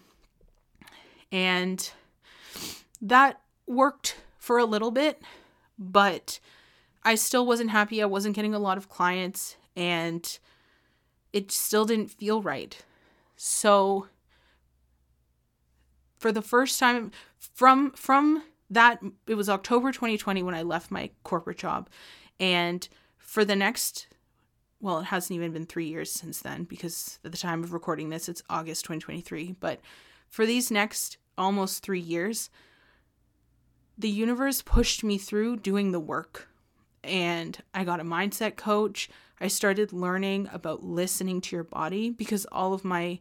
And 1.32 1.90
that 3.00 3.40
worked 3.66 4.16
for 4.38 4.58
a 4.58 4.66
little 4.66 4.90
bit, 4.90 5.22
but 5.78 6.40
I 7.02 7.14
still 7.14 7.46
wasn't 7.46 7.70
happy. 7.70 8.02
I 8.02 8.06
wasn't 8.06 8.36
getting 8.36 8.54
a 8.54 8.58
lot 8.58 8.78
of 8.78 8.88
clients 8.88 9.56
and 9.76 10.38
it 11.32 11.50
still 11.50 11.84
didn't 11.84 12.10
feel 12.10 12.42
right. 12.42 12.76
So 13.36 14.08
for 16.18 16.32
the 16.32 16.42
first 16.42 16.78
time 16.78 17.12
from 17.38 17.92
from 17.92 18.42
that 18.70 19.00
it 19.26 19.34
was 19.34 19.48
October 19.48 19.92
2020 19.92 20.42
when 20.42 20.54
I 20.54 20.62
left 20.62 20.90
my 20.90 21.10
corporate 21.22 21.58
job 21.58 21.88
and 22.40 22.88
for 23.16 23.44
the 23.44 23.56
next 23.56 24.08
well, 24.80 25.00
it 25.00 25.06
hasn't 25.06 25.34
even 25.34 25.52
been 25.52 25.66
3 25.66 25.86
years 25.86 26.10
since 26.12 26.40
then 26.40 26.62
because 26.62 27.18
at 27.24 27.32
the 27.32 27.38
time 27.38 27.64
of 27.64 27.72
recording 27.72 28.10
this 28.10 28.28
it's 28.28 28.42
August 28.48 28.84
2023, 28.84 29.56
but 29.58 29.80
for 30.28 30.46
these 30.46 30.70
next 30.70 31.18
almost 31.36 31.82
3 31.82 32.00
years 32.00 32.50
the 33.96 34.08
universe 34.08 34.62
pushed 34.62 35.02
me 35.02 35.18
through 35.18 35.56
doing 35.56 35.92
the 35.92 36.00
work 36.00 36.47
and 37.08 37.58
I 37.74 37.84
got 37.84 38.00
a 38.00 38.04
mindset 38.04 38.56
coach. 38.56 39.08
I 39.40 39.48
started 39.48 39.92
learning 39.92 40.48
about 40.52 40.84
listening 40.84 41.40
to 41.42 41.56
your 41.56 41.64
body 41.64 42.10
because 42.10 42.46
all 42.52 42.72
of 42.72 42.84
my 42.84 43.20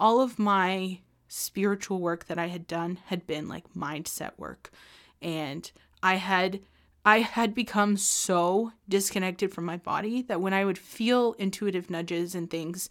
all 0.00 0.20
of 0.20 0.38
my 0.38 1.00
spiritual 1.28 2.00
work 2.00 2.26
that 2.26 2.38
I 2.38 2.48
had 2.48 2.66
done 2.66 2.98
had 3.06 3.26
been 3.26 3.48
like 3.48 3.74
mindset 3.74 4.32
work. 4.38 4.70
And 5.22 5.70
I 6.02 6.16
had 6.16 6.60
I 7.04 7.20
had 7.20 7.54
become 7.54 7.96
so 7.96 8.72
disconnected 8.88 9.52
from 9.52 9.64
my 9.64 9.76
body 9.76 10.22
that 10.22 10.40
when 10.40 10.54
I 10.54 10.64
would 10.64 10.78
feel 10.78 11.34
intuitive 11.34 11.90
nudges 11.90 12.34
and 12.34 12.50
things, 12.50 12.88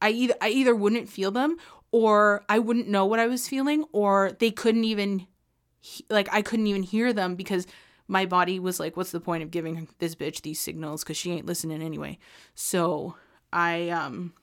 I 0.00 0.10
either 0.10 0.34
I 0.40 0.48
either 0.48 0.74
wouldn't 0.74 1.08
feel 1.08 1.30
them 1.30 1.56
or 1.90 2.44
I 2.48 2.58
wouldn't 2.58 2.88
know 2.88 3.06
what 3.06 3.20
I 3.20 3.26
was 3.26 3.48
feeling 3.48 3.84
or 3.92 4.32
they 4.38 4.50
couldn't 4.50 4.84
even 4.84 5.26
like 6.08 6.28
I 6.32 6.42
couldn't 6.42 6.66
even 6.66 6.82
hear 6.82 7.12
them 7.12 7.34
because 7.34 7.66
my 8.08 8.26
body 8.26 8.58
was 8.58 8.80
like, 8.80 8.96
what's 8.96 9.12
the 9.12 9.20
point 9.20 9.42
of 9.42 9.50
giving 9.50 9.88
this 9.98 10.14
bitch 10.14 10.42
these 10.42 10.60
signals? 10.60 11.02
Because 11.02 11.16
she 11.16 11.32
ain't 11.32 11.46
listening 11.46 11.82
anyway. 11.82 12.18
So 12.54 13.16
I, 13.52 13.88
um, 13.90 14.34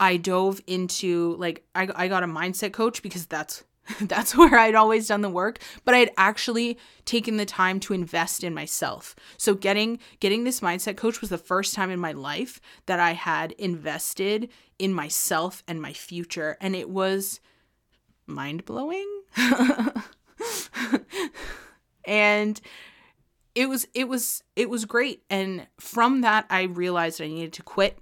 I 0.00 0.16
dove 0.16 0.60
into 0.66 1.36
like 1.36 1.64
I, 1.74 1.88
I 1.94 2.08
got 2.08 2.22
a 2.22 2.26
mindset 2.26 2.72
coach 2.72 3.02
because 3.02 3.26
that's 3.26 3.64
that's 4.00 4.36
where 4.36 4.58
I'd 4.58 4.74
always 4.74 5.08
done 5.08 5.20
the 5.20 5.28
work, 5.28 5.58
but 5.84 5.94
I 5.94 5.98
had 5.98 6.10
actually 6.16 6.78
taken 7.04 7.36
the 7.36 7.44
time 7.46 7.78
to 7.80 7.92
invest 7.92 8.42
in 8.42 8.54
myself. 8.54 9.14
So 9.36 9.54
getting 9.54 9.98
getting 10.20 10.44
this 10.44 10.60
mindset 10.60 10.96
coach 10.96 11.20
was 11.20 11.30
the 11.30 11.38
first 11.38 11.74
time 11.74 11.90
in 11.90 12.00
my 12.00 12.12
life 12.12 12.60
that 12.86 12.98
I 12.98 13.12
had 13.12 13.52
invested 13.52 14.48
in 14.78 14.94
myself 14.94 15.62
and 15.68 15.82
my 15.82 15.92
future 15.92 16.56
and 16.60 16.74
it 16.74 16.88
was 16.88 17.40
mind-blowing. 18.26 19.06
and 22.04 22.60
it 23.54 23.68
was 23.68 23.86
it 23.94 24.08
was 24.08 24.42
it 24.56 24.70
was 24.70 24.84
great. 24.84 25.22
And 25.28 25.66
from 25.78 26.20
that 26.20 26.46
I 26.50 26.62
realized 26.62 27.20
I 27.20 27.28
needed 27.28 27.52
to 27.54 27.62
quit 27.62 27.98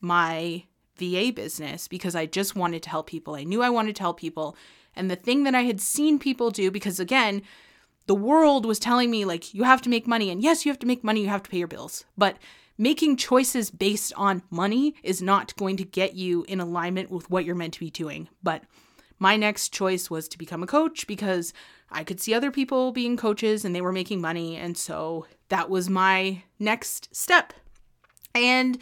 my 0.00 0.64
VA 0.96 1.32
business 1.34 1.88
because 1.88 2.16
I 2.16 2.26
just 2.26 2.56
wanted 2.56 2.82
to 2.84 2.90
help 2.90 3.06
people. 3.06 3.34
I 3.34 3.44
knew 3.44 3.62
I 3.62 3.70
wanted 3.70 3.96
to 3.96 4.02
help 4.02 4.18
people. 4.18 4.56
And 4.94 5.10
the 5.10 5.16
thing 5.16 5.44
that 5.44 5.54
I 5.54 5.62
had 5.62 5.80
seen 5.80 6.18
people 6.18 6.50
do 6.50 6.70
because 6.70 6.98
again 6.98 7.42
the 8.06 8.14
world 8.14 8.64
was 8.64 8.78
telling 8.78 9.10
me 9.10 9.24
like 9.24 9.54
you 9.54 9.64
have 9.64 9.82
to 9.82 9.90
make 9.90 10.06
money. 10.06 10.30
And 10.30 10.42
yes 10.42 10.64
you 10.64 10.72
have 10.72 10.80
to 10.80 10.86
make 10.86 11.04
money. 11.04 11.22
You 11.22 11.28
have 11.28 11.42
to 11.44 11.50
pay 11.50 11.58
your 11.58 11.68
bills. 11.68 12.04
But 12.16 12.36
making 12.76 13.16
choices 13.16 13.70
based 13.70 14.12
on 14.16 14.42
money 14.50 14.94
is 15.02 15.22
not 15.22 15.54
going 15.56 15.76
to 15.76 15.84
get 15.84 16.14
you 16.14 16.44
in 16.48 16.60
alignment 16.60 17.10
with 17.10 17.30
what 17.30 17.44
you're 17.44 17.54
meant 17.54 17.74
to 17.74 17.80
be 17.80 17.90
doing. 17.90 18.28
But 18.42 18.62
my 19.18 19.36
next 19.36 19.72
choice 19.72 20.10
was 20.10 20.28
to 20.28 20.38
become 20.38 20.62
a 20.62 20.66
coach 20.66 21.06
because 21.06 21.52
I 21.90 22.04
could 22.04 22.20
see 22.20 22.34
other 22.34 22.50
people 22.50 22.92
being 22.92 23.16
coaches 23.16 23.64
and 23.64 23.74
they 23.74 23.80
were 23.80 23.92
making 23.92 24.20
money. 24.20 24.56
And 24.56 24.76
so 24.76 25.26
that 25.48 25.70
was 25.70 25.88
my 25.88 26.42
next 26.58 27.14
step. 27.14 27.52
And 28.34 28.78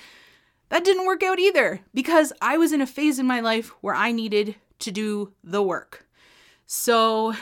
that 0.69 0.85
didn't 0.85 1.07
work 1.07 1.23
out 1.23 1.39
either 1.39 1.81
because 1.95 2.33
I 2.43 2.59
was 2.59 2.73
in 2.73 2.81
a 2.81 2.87
phase 2.87 3.19
in 3.19 3.27
my 3.27 3.41
life 3.41 3.73
where 3.81 3.95
I 3.95 4.13
needed 4.13 4.57
to 4.81 4.91
do 4.91 5.33
the 5.43 5.63
work. 5.63 6.07
So 6.67 7.35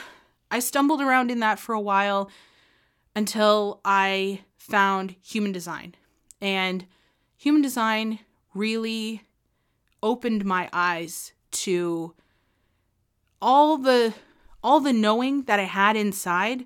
I 0.51 0.59
stumbled 0.59 1.01
around 1.01 1.31
in 1.31 1.39
that 1.39 1.59
for 1.59 1.73
a 1.73 1.81
while 1.81 2.29
until 3.15 3.81
I 3.83 4.41
found 4.57 5.15
human 5.21 5.51
design. 5.51 5.95
And 6.39 6.85
human 7.35 7.61
design 7.61 8.19
really 8.53 9.23
opened 10.03 10.45
my 10.45 10.69
eyes 10.71 11.33
to 11.51 12.13
all 13.45 13.77
the 13.77 14.11
all 14.63 14.79
the 14.79 14.91
knowing 14.91 15.43
that 15.43 15.59
I 15.59 15.65
had 15.65 15.95
inside, 15.95 16.65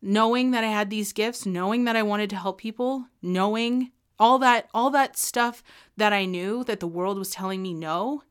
knowing 0.00 0.50
that 0.52 0.64
I 0.64 0.68
had 0.68 0.88
these 0.88 1.12
gifts, 1.12 1.44
knowing 1.44 1.84
that 1.84 1.94
I 1.94 2.02
wanted 2.02 2.30
to 2.30 2.36
help 2.36 2.56
people, 2.56 3.04
knowing 3.20 3.92
all 4.18 4.38
that 4.38 4.70
all 4.72 4.88
that 4.90 5.18
stuff 5.18 5.62
that 5.98 6.14
I 6.14 6.24
knew 6.24 6.64
that 6.64 6.80
the 6.80 6.88
world 6.88 7.18
was 7.18 7.28
telling 7.28 7.60
me 7.60 7.74
no, 7.74 8.22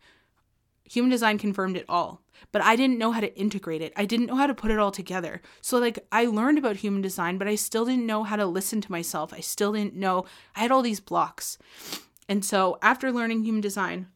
human 0.84 1.12
design 1.12 1.38
confirmed 1.38 1.78
it 1.78 1.86
all. 1.88 2.24
But 2.52 2.64
I 2.64 2.76
didn't 2.76 2.98
know 2.98 3.12
how 3.12 3.20
to 3.20 3.38
integrate 3.38 3.84
it. 3.84 3.94
I 3.96 4.06
didn't 4.06 4.26
know 4.26 4.36
how 4.38 4.48
to 4.48 4.56
put 4.56 4.72
it 4.72 4.80
all 4.80 4.92
together. 4.92 5.40
So 5.62 5.78
like 5.78 6.00
I 6.12 6.26
learned 6.26 6.58
about 6.58 6.78
human 6.78 7.04
design, 7.04 7.38
but 7.38 7.48
I 7.48 7.54
still 7.54 7.86
didn't 7.86 8.08
know 8.08 8.24
how 8.24 8.36
to 8.36 8.48
listen 8.48 8.82
to 8.82 8.92
myself. 8.92 9.32
I 9.32 9.42
still 9.42 9.74
didn't 9.74 9.94
know. 9.94 10.26
I 10.56 10.62
had 10.62 10.72
all 10.72 10.82
these 10.82 11.00
blocks. 11.00 11.60
And 12.28 12.44
so 12.44 12.80
after 12.82 13.12
learning 13.12 13.44
human 13.44 13.62
design, 13.62 14.08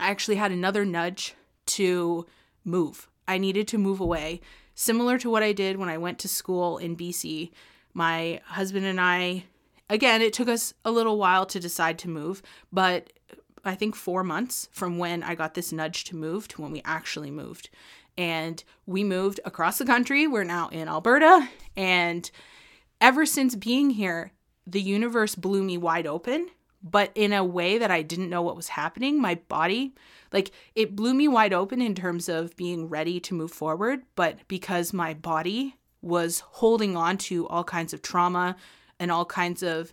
I 0.00 0.10
actually 0.10 0.36
had 0.36 0.50
another 0.50 0.84
nudge 0.84 1.34
to 1.66 2.26
move. 2.64 3.08
I 3.26 3.38
needed 3.38 3.68
to 3.68 3.78
move 3.78 4.00
away, 4.00 4.40
similar 4.74 5.18
to 5.18 5.30
what 5.30 5.42
I 5.42 5.52
did 5.52 5.76
when 5.76 5.88
I 5.88 5.98
went 5.98 6.18
to 6.20 6.28
school 6.28 6.78
in 6.78 6.96
BC. 6.96 7.50
My 7.94 8.40
husband 8.46 8.86
and 8.86 9.00
I, 9.00 9.44
again, 9.88 10.22
it 10.22 10.32
took 10.32 10.48
us 10.48 10.74
a 10.84 10.90
little 10.90 11.18
while 11.18 11.46
to 11.46 11.60
decide 11.60 11.98
to 12.00 12.08
move, 12.08 12.42
but 12.72 13.12
I 13.64 13.74
think 13.74 13.94
four 13.94 14.24
months 14.24 14.68
from 14.72 14.98
when 14.98 15.22
I 15.22 15.34
got 15.34 15.54
this 15.54 15.72
nudge 15.72 16.04
to 16.04 16.16
move 16.16 16.48
to 16.48 16.62
when 16.62 16.72
we 16.72 16.82
actually 16.84 17.30
moved. 17.30 17.70
And 18.18 18.62
we 18.86 19.04
moved 19.04 19.40
across 19.44 19.78
the 19.78 19.86
country. 19.86 20.26
We're 20.26 20.44
now 20.44 20.68
in 20.68 20.88
Alberta. 20.88 21.48
And 21.76 22.30
ever 23.00 23.24
since 23.24 23.54
being 23.54 23.90
here, 23.90 24.32
the 24.66 24.82
universe 24.82 25.34
blew 25.34 25.62
me 25.62 25.78
wide 25.78 26.06
open, 26.06 26.48
but 26.82 27.10
in 27.14 27.32
a 27.32 27.44
way 27.44 27.78
that 27.78 27.90
I 27.90 28.02
didn't 28.02 28.30
know 28.30 28.42
what 28.42 28.56
was 28.56 28.68
happening. 28.68 29.20
My 29.20 29.36
body 29.48 29.94
like 30.32 30.50
it 30.74 30.96
blew 30.96 31.14
me 31.14 31.28
wide 31.28 31.52
open 31.52 31.80
in 31.80 31.94
terms 31.94 32.28
of 32.28 32.56
being 32.56 32.88
ready 32.88 33.20
to 33.20 33.34
move 33.34 33.52
forward, 33.52 34.02
but 34.16 34.38
because 34.48 34.92
my 34.92 35.14
body 35.14 35.76
was 36.00 36.40
holding 36.40 36.96
on 36.96 37.16
to 37.16 37.46
all 37.48 37.64
kinds 37.64 37.92
of 37.92 38.02
trauma 38.02 38.56
and 38.98 39.10
all 39.10 39.24
kinds 39.24 39.62
of 39.62 39.92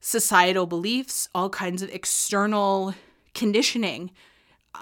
societal 0.00 0.66
beliefs, 0.66 1.28
all 1.34 1.48
kinds 1.48 1.82
of 1.82 1.90
external 1.90 2.94
conditioning, 3.34 4.10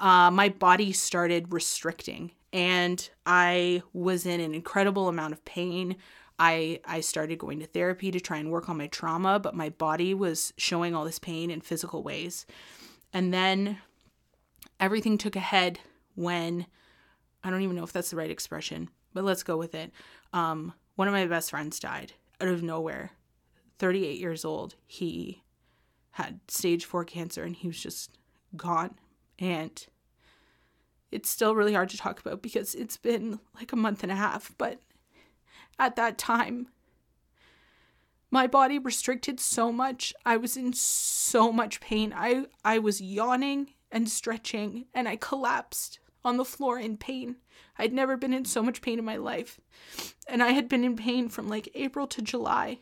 uh, 0.00 0.30
my 0.30 0.48
body 0.48 0.92
started 0.92 1.52
restricting 1.52 2.32
and 2.52 3.10
I 3.26 3.82
was 3.92 4.26
in 4.26 4.40
an 4.40 4.54
incredible 4.54 5.08
amount 5.08 5.34
of 5.34 5.44
pain. 5.44 5.96
I 6.38 6.80
I 6.84 7.00
started 7.00 7.38
going 7.38 7.60
to 7.60 7.66
therapy 7.66 8.10
to 8.10 8.20
try 8.20 8.38
and 8.38 8.50
work 8.50 8.68
on 8.68 8.78
my 8.78 8.86
trauma, 8.86 9.38
but 9.38 9.54
my 9.54 9.70
body 9.70 10.14
was 10.14 10.52
showing 10.56 10.94
all 10.94 11.04
this 11.04 11.18
pain 11.18 11.50
in 11.50 11.60
physical 11.60 12.02
ways. 12.02 12.46
And 13.12 13.32
then 13.32 13.78
everything 14.78 15.18
took 15.18 15.36
a 15.36 15.40
head 15.40 15.80
when 16.14 16.66
I 17.42 17.50
don't 17.50 17.62
even 17.62 17.76
know 17.76 17.84
if 17.84 17.92
that's 17.92 18.10
the 18.10 18.16
right 18.16 18.30
expression, 18.30 18.90
but 19.14 19.24
let's 19.24 19.42
go 19.42 19.56
with 19.56 19.74
it. 19.74 19.92
Um, 20.32 20.74
one 20.96 21.08
of 21.08 21.14
my 21.14 21.26
best 21.26 21.50
friends 21.50 21.80
died 21.80 22.12
out 22.40 22.48
of 22.48 22.62
nowhere. 22.62 23.12
38 23.78 24.18
years 24.18 24.44
old. 24.44 24.74
He 24.86 25.42
had 26.12 26.40
stage 26.48 26.84
four 26.84 27.04
cancer 27.04 27.44
and 27.44 27.54
he 27.54 27.68
was 27.68 27.80
just 27.80 28.18
gone. 28.56 28.96
And 29.38 29.86
it's 31.10 31.30
still 31.30 31.54
really 31.54 31.74
hard 31.74 31.88
to 31.90 31.96
talk 31.96 32.20
about 32.20 32.42
because 32.42 32.74
it's 32.74 32.96
been 32.96 33.38
like 33.54 33.72
a 33.72 33.76
month 33.76 34.02
and 34.02 34.12
a 34.12 34.16
half. 34.16 34.52
But 34.58 34.80
at 35.78 35.96
that 35.96 36.18
time, 36.18 36.68
my 38.30 38.46
body 38.46 38.78
restricted 38.78 39.40
so 39.40 39.72
much. 39.72 40.12
I 40.24 40.36
was 40.36 40.56
in 40.56 40.72
so 40.72 41.50
much 41.50 41.80
pain. 41.80 42.12
I, 42.14 42.46
I 42.64 42.78
was 42.78 43.00
yawning 43.00 43.70
and 43.90 44.08
stretching, 44.08 44.86
and 44.92 45.08
I 45.08 45.16
collapsed 45.16 45.98
on 46.24 46.36
the 46.36 46.44
floor 46.44 46.78
in 46.78 46.96
pain. 46.96 47.36
I'd 47.78 47.92
never 47.92 48.16
been 48.16 48.34
in 48.34 48.44
so 48.44 48.62
much 48.62 48.82
pain 48.82 48.98
in 48.98 49.04
my 49.04 49.16
life. 49.16 49.60
And 50.26 50.42
I 50.42 50.48
had 50.48 50.68
been 50.68 50.84
in 50.84 50.96
pain 50.96 51.28
from 51.28 51.48
like 51.48 51.70
April 51.74 52.06
to 52.08 52.20
July, 52.20 52.80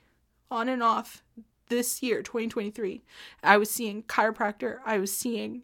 on 0.51 0.69
and 0.69 0.83
off 0.83 1.23
this 1.69 2.03
year, 2.03 2.23
2023. 2.23 3.03
I 3.43 3.57
was 3.57 3.71
seeing 3.71 4.03
chiropractor, 4.03 4.79
I 4.85 4.99
was 4.99 5.17
seeing 5.17 5.63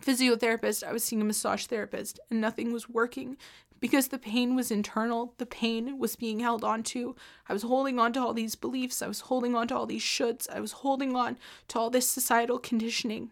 physiotherapist, 0.00 0.84
I 0.84 0.92
was 0.92 1.04
seeing 1.04 1.22
a 1.22 1.24
massage 1.24 1.66
therapist, 1.66 2.20
and 2.30 2.40
nothing 2.40 2.72
was 2.72 2.88
working 2.88 3.36
because 3.80 4.08
the 4.08 4.18
pain 4.18 4.54
was 4.54 4.70
internal. 4.70 5.34
The 5.38 5.46
pain 5.46 5.98
was 5.98 6.16
being 6.16 6.40
held 6.40 6.64
onto. 6.64 7.14
I 7.48 7.52
was 7.52 7.62
holding 7.62 7.98
on 7.98 8.12
to 8.14 8.20
all 8.20 8.34
these 8.34 8.54
beliefs. 8.54 9.02
I 9.02 9.08
was 9.08 9.20
holding 9.20 9.54
on 9.54 9.68
to 9.68 9.76
all 9.76 9.86
these 9.86 10.02
shoulds. 10.02 10.48
I 10.50 10.60
was 10.60 10.72
holding 10.72 11.14
on 11.14 11.36
to 11.68 11.78
all 11.78 11.90
this 11.90 12.08
societal 12.08 12.58
conditioning. 12.58 13.30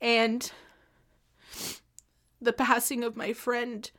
And 0.00 0.50
the 2.40 2.52
passing 2.52 3.04
of 3.04 3.16
my 3.16 3.32
friend 3.32 3.90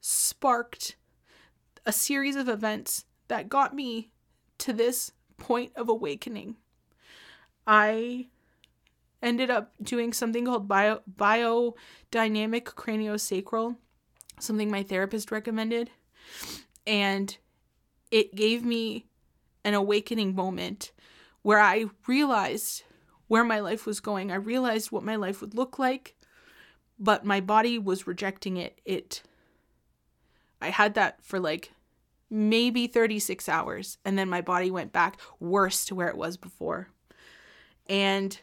sparked 0.00 0.96
a 1.86 1.92
series 1.92 2.36
of 2.36 2.48
events 2.48 3.04
that 3.28 3.48
got 3.48 3.74
me 3.74 4.10
to 4.58 4.72
this 4.72 5.12
point 5.36 5.72
of 5.76 5.88
awakening. 5.88 6.56
I 7.66 8.28
ended 9.22 9.50
up 9.50 9.72
doing 9.82 10.12
something 10.12 10.46
called 10.46 10.66
bio 10.66 11.00
biodynamic 11.16 12.64
craniosacral, 12.64 13.76
something 14.42 14.70
my 14.70 14.82
therapist 14.82 15.30
recommended, 15.30 15.90
and 16.86 17.36
it 18.10 18.34
gave 18.34 18.64
me 18.64 19.06
an 19.64 19.74
awakening 19.74 20.34
moment 20.34 20.92
where 21.42 21.60
I 21.60 21.86
realized 22.06 22.82
where 23.28 23.44
my 23.44 23.60
life 23.60 23.86
was 23.86 24.00
going. 24.00 24.32
I 24.32 24.36
realized 24.36 24.90
what 24.90 25.04
my 25.04 25.16
life 25.16 25.40
would 25.40 25.54
look 25.54 25.78
like, 25.78 26.16
but 26.98 27.24
my 27.24 27.40
body 27.40 27.78
was 27.78 28.06
rejecting 28.06 28.56
it. 28.56 28.80
It 28.84 29.22
I 30.60 30.70
had 30.70 30.94
that 30.94 31.24
for 31.24 31.38
like 31.38 31.72
maybe 32.28 32.86
36 32.86 33.48
hours 33.48 33.98
and 34.04 34.18
then 34.18 34.28
my 34.28 34.40
body 34.40 34.70
went 34.70 34.92
back 34.92 35.18
worse 35.38 35.84
to 35.86 35.94
where 35.94 36.08
it 36.08 36.16
was 36.16 36.36
before. 36.36 36.88
And 37.88 38.38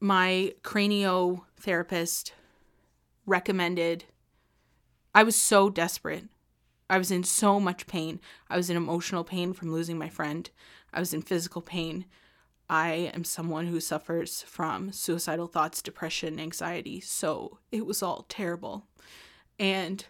my 0.00 0.54
craniotherapist 0.62 2.32
recommended 3.26 4.04
I 5.14 5.24
was 5.24 5.36
so 5.36 5.70
desperate. 5.70 6.24
I 6.88 6.96
was 6.96 7.10
in 7.10 7.24
so 7.24 7.58
much 7.58 7.86
pain. 7.86 8.20
I 8.48 8.56
was 8.56 8.70
in 8.70 8.76
emotional 8.76 9.24
pain 9.24 9.52
from 9.52 9.72
losing 9.72 9.98
my 9.98 10.08
friend. 10.08 10.48
I 10.92 11.00
was 11.00 11.12
in 11.12 11.22
physical 11.22 11.62
pain. 11.62 12.06
I 12.68 13.10
am 13.12 13.24
someone 13.24 13.66
who 13.66 13.80
suffers 13.80 14.42
from 14.42 14.92
suicidal 14.92 15.48
thoughts, 15.48 15.82
depression, 15.82 16.38
anxiety, 16.38 17.00
so 17.00 17.58
it 17.72 17.84
was 17.84 18.02
all 18.02 18.24
terrible. 18.28 18.86
And 19.58 20.04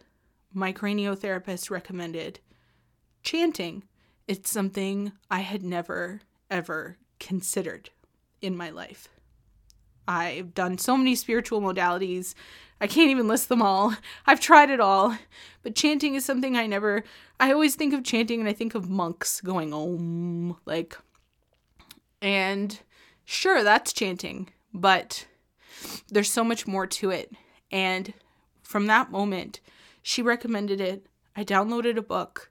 my 0.52 0.72
craniotherapist 0.72 1.70
recommended 1.70 2.40
chanting. 3.22 3.84
It's 4.28 4.50
something 4.50 5.12
I 5.30 5.40
had 5.40 5.62
never, 5.62 6.20
ever 6.50 6.98
considered 7.18 7.90
in 8.42 8.56
my 8.56 8.68
life. 8.68 9.08
I've 10.10 10.54
done 10.54 10.76
so 10.76 10.96
many 10.96 11.14
spiritual 11.14 11.60
modalities. 11.60 12.34
I 12.80 12.88
can't 12.88 13.10
even 13.10 13.28
list 13.28 13.48
them 13.48 13.62
all. 13.62 13.94
I've 14.26 14.40
tried 14.40 14.70
it 14.70 14.80
all. 14.80 15.16
But 15.62 15.76
chanting 15.76 16.14
is 16.14 16.24
something 16.24 16.56
I 16.56 16.66
never 16.66 17.04
I 17.38 17.52
always 17.52 17.76
think 17.76 17.94
of 17.94 18.02
chanting 18.02 18.40
and 18.40 18.48
I 18.48 18.52
think 18.52 18.74
of 18.74 18.90
monks 18.90 19.40
going 19.40 19.72
om 19.72 20.56
like 20.66 20.98
and 22.20 22.78
sure, 23.24 23.62
that's 23.62 23.92
chanting, 23.92 24.50
but 24.74 25.26
there's 26.10 26.30
so 26.30 26.44
much 26.44 26.66
more 26.66 26.86
to 26.86 27.10
it. 27.10 27.32
And 27.70 28.12
from 28.62 28.86
that 28.88 29.10
moment, 29.10 29.60
she 30.02 30.20
recommended 30.20 30.80
it. 30.80 31.06
I 31.34 31.44
downloaded 31.44 31.96
a 31.96 32.02
book. 32.02 32.49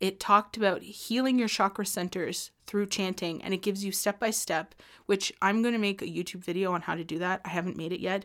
It 0.00 0.20
talked 0.20 0.56
about 0.56 0.82
healing 0.82 1.38
your 1.38 1.48
chakra 1.48 1.86
centers 1.86 2.50
through 2.66 2.86
chanting, 2.86 3.42
and 3.42 3.54
it 3.54 3.62
gives 3.62 3.84
you 3.84 3.92
step 3.92 4.18
by 4.18 4.30
step, 4.30 4.74
which 5.06 5.32
I'm 5.40 5.62
going 5.62 5.74
to 5.74 5.78
make 5.78 6.02
a 6.02 6.06
YouTube 6.06 6.44
video 6.44 6.72
on 6.72 6.82
how 6.82 6.94
to 6.94 7.04
do 7.04 7.18
that. 7.18 7.40
I 7.44 7.48
haven't 7.48 7.76
made 7.76 7.92
it 7.92 8.00
yet. 8.00 8.24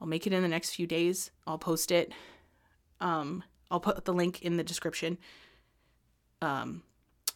I'll 0.00 0.08
make 0.08 0.26
it 0.26 0.32
in 0.32 0.42
the 0.42 0.48
next 0.48 0.70
few 0.70 0.86
days. 0.86 1.30
I'll 1.46 1.58
post 1.58 1.90
it. 1.90 2.12
Um, 3.00 3.44
I'll 3.70 3.80
put 3.80 4.04
the 4.04 4.14
link 4.14 4.42
in 4.42 4.56
the 4.56 4.64
description. 4.64 5.18
Um, 6.40 6.82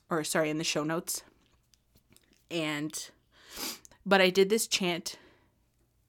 or 0.09 0.25
sorry, 0.25 0.51
in 0.51 0.59
the 0.59 0.65
show 0.65 0.85
notes 0.85 1.23
and 2.51 3.11
but 4.05 4.21
I 4.21 4.31
did 4.31 4.49
this 4.49 4.67
chant 4.67 5.19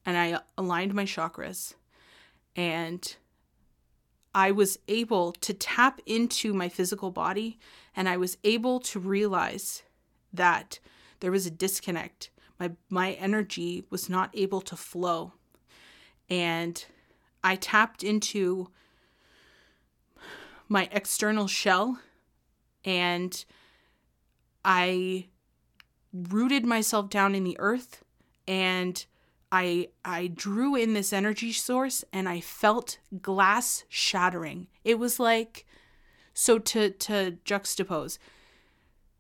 and 0.06 0.18
I 0.18 0.40
aligned 0.58 0.94
my 0.94 1.04
chakras 1.04 1.76
and 2.56 3.16
I 4.34 4.52
was 4.52 4.80
able 4.88 5.34
to 5.34 5.54
tap 5.54 6.00
into 6.06 6.54
my 6.54 6.70
physical 6.70 7.12
body 7.12 7.60
and 7.96 8.08
I 8.08 8.18
was 8.18 8.38
able 8.44 8.80
to 8.82 9.00
realize 9.00 9.84
that 10.34 10.80
there 11.20 11.32
was 11.32 11.46
a 11.46 11.52
disconnect. 11.52 12.30
My 12.60 12.72
my 12.90 13.14
energy 13.14 13.84
was 13.90 14.10
not 14.10 14.30
able 14.34 14.62
to 14.62 14.76
flow. 14.76 15.34
And 16.30 16.84
I 17.44 17.56
tapped 17.56 18.04
into 18.04 18.70
my 20.70 20.88
external 20.92 21.48
shell 21.48 22.00
and 22.86 23.44
I 24.64 25.28
rooted 26.14 26.66
myself 26.66 27.10
down 27.10 27.36
in 27.36 27.44
the 27.44 27.58
earth 27.60 28.04
and 28.48 29.06
I 29.52 29.90
I 30.06 30.28
drew 30.28 30.76
in 30.76 30.94
this 30.94 31.12
energy 31.12 31.52
source 31.52 32.04
and 32.14 32.30
I 32.30 32.40
felt 32.40 33.00
glass 33.22 33.84
shattering. 33.90 34.68
It 34.84 35.00
was 35.00 35.20
like 35.20 35.66
so 36.34 36.58
to 36.60 36.92
to 36.92 37.38
juxtapose 37.46 38.18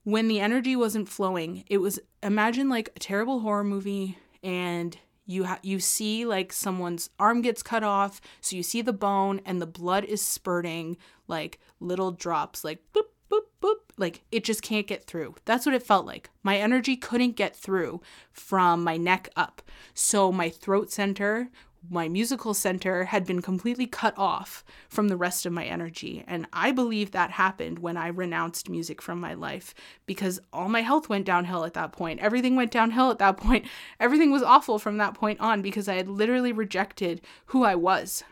when 0.04 0.28
the 0.28 0.40
energy 0.40 0.76
wasn't 0.76 1.10
flowing, 1.10 1.64
it 1.68 1.78
was 1.78 2.00
imagine 2.24 2.70
like 2.70 2.92
a 2.96 3.00
terrible 3.00 3.42
horror 3.42 3.64
movie 3.64 4.18
and 4.44 4.98
you 5.26 5.46
ha- 5.46 5.60
you 5.62 5.80
see 5.80 6.26
like 6.26 6.52
someone's 6.52 7.10
arm 7.20 7.42
gets 7.42 7.62
cut 7.62 7.84
off, 7.84 8.20
so 8.42 8.56
you 8.56 8.64
see 8.64 8.82
the 8.82 8.94
bone 8.94 9.42
and 9.46 9.62
the 9.62 9.68
blood 9.68 10.04
is 10.06 10.22
spurting 10.22 10.98
like 11.28 11.60
little 11.80 12.12
drops 12.12 12.64
like 12.64 12.80
boop 12.94 13.11
boop, 13.32 13.46
boop. 13.62 13.76
Like 13.98 14.22
it 14.32 14.44
just 14.44 14.62
can't 14.62 14.88
get 14.88 15.04
through. 15.04 15.36
That's 15.46 15.66
what 15.66 15.76
it 15.76 15.84
felt 15.84 16.06
like. 16.06 16.30
My 16.44 16.58
energy 16.58 16.96
couldn't 16.96 17.36
get 17.36 17.56
through 17.56 18.02
from 18.32 18.84
my 18.84 18.98
neck 18.98 19.30
up. 19.36 19.62
So 19.94 20.32
my 20.32 20.50
throat 20.50 20.92
center, 20.92 21.50
my 21.90 22.08
musical 22.08 22.54
center 22.54 23.06
had 23.06 23.26
been 23.26 23.42
completely 23.42 23.88
cut 23.88 24.14
off 24.18 24.64
from 24.88 25.08
the 25.08 25.18
rest 25.18 25.46
of 25.46 25.54
my 25.54 25.66
energy. 25.66 26.24
And 26.28 26.46
I 26.54 26.72
believe 26.72 27.12
that 27.12 27.32
happened 27.32 27.80
when 27.80 27.98
I 27.98 28.08
renounced 28.08 28.70
music 28.70 29.02
from 29.02 29.20
my 29.20 29.34
life 29.34 29.74
because 30.06 30.40
all 30.54 30.70
my 30.70 30.82
health 30.82 31.10
went 31.10 31.26
downhill 31.26 31.64
at 31.64 31.74
that 31.74 31.92
point. 31.92 32.20
Everything 32.20 32.56
went 32.56 32.72
downhill 32.72 33.10
at 33.10 33.20
that 33.20 33.38
point. 33.38 33.66
Everything 34.00 34.32
was 34.32 34.44
awful 34.44 34.78
from 34.78 34.98
that 34.98 35.16
point 35.16 35.40
on 35.40 35.62
because 35.62 35.88
I 35.88 35.96
had 35.96 36.08
literally 36.08 36.52
rejected 36.52 37.22
who 37.48 37.64
I 37.64 37.76
was. 37.76 38.24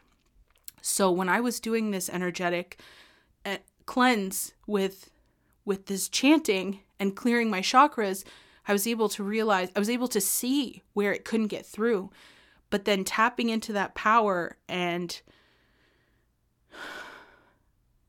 So 0.81 1.11
when 1.11 1.29
I 1.29 1.39
was 1.39 1.59
doing 1.59 1.91
this 1.91 2.09
energetic 2.09 2.79
eh, 3.45 3.57
cleanse 3.89 4.53
with 4.67 5.09
with 5.65 5.87
this 5.87 6.07
chanting 6.07 6.81
and 6.99 7.15
clearing 7.15 7.49
my 7.49 7.59
chakras, 7.59 8.23
I 8.67 8.71
was 8.71 8.85
able 8.85 9.09
to 9.09 9.23
realize 9.23 9.71
I 9.75 9.79
was 9.79 9.89
able 9.89 10.07
to 10.09 10.21
see 10.21 10.83
where 10.93 11.11
it 11.11 11.25
couldn't 11.25 11.47
get 11.47 11.65
through. 11.65 12.11
But 12.69 12.85
then 12.85 13.03
tapping 13.03 13.49
into 13.49 13.73
that 13.73 13.95
power 13.95 14.57
and 14.67 15.19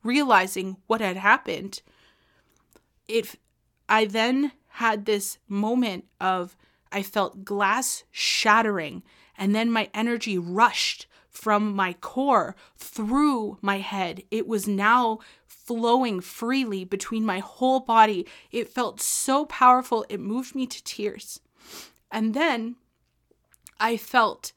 realizing 0.03 0.77
what 0.87 1.01
had 1.01 1.17
happened, 1.17 1.81
it 3.09 3.37
I 3.89 4.05
then 4.05 4.53
had 4.69 5.07
this 5.07 5.39
moment 5.49 6.05
of 6.21 6.59
I 6.93 7.03
felt 7.03 7.43
glass 7.43 8.05
shattering 8.11 9.03
and 9.39 9.55
then 9.55 9.71
my 9.71 9.89
energy 9.95 10.37
rushed 10.37 11.07
from 11.31 11.75
my 11.75 11.93
core 11.95 12.57
through 12.77 13.59
my 13.63 13.79
head. 13.79 14.23
It 14.31 14.47
was 14.47 14.67
now 14.67 15.21
flowing 15.47 16.21
freely 16.21 16.85
between 16.85 17.25
my 17.25 17.39
whole 17.39 17.81
body. 17.81 18.27
It 18.51 18.69
felt 18.69 19.01
so 19.01 19.47
powerful, 19.47 20.05
it 20.09 20.21
moved 20.21 20.55
me 20.55 20.67
to 20.67 20.85
tears. 20.85 21.41
And 22.11 22.35
then 22.35 22.77
I 23.79 23.97
felt 23.97 24.53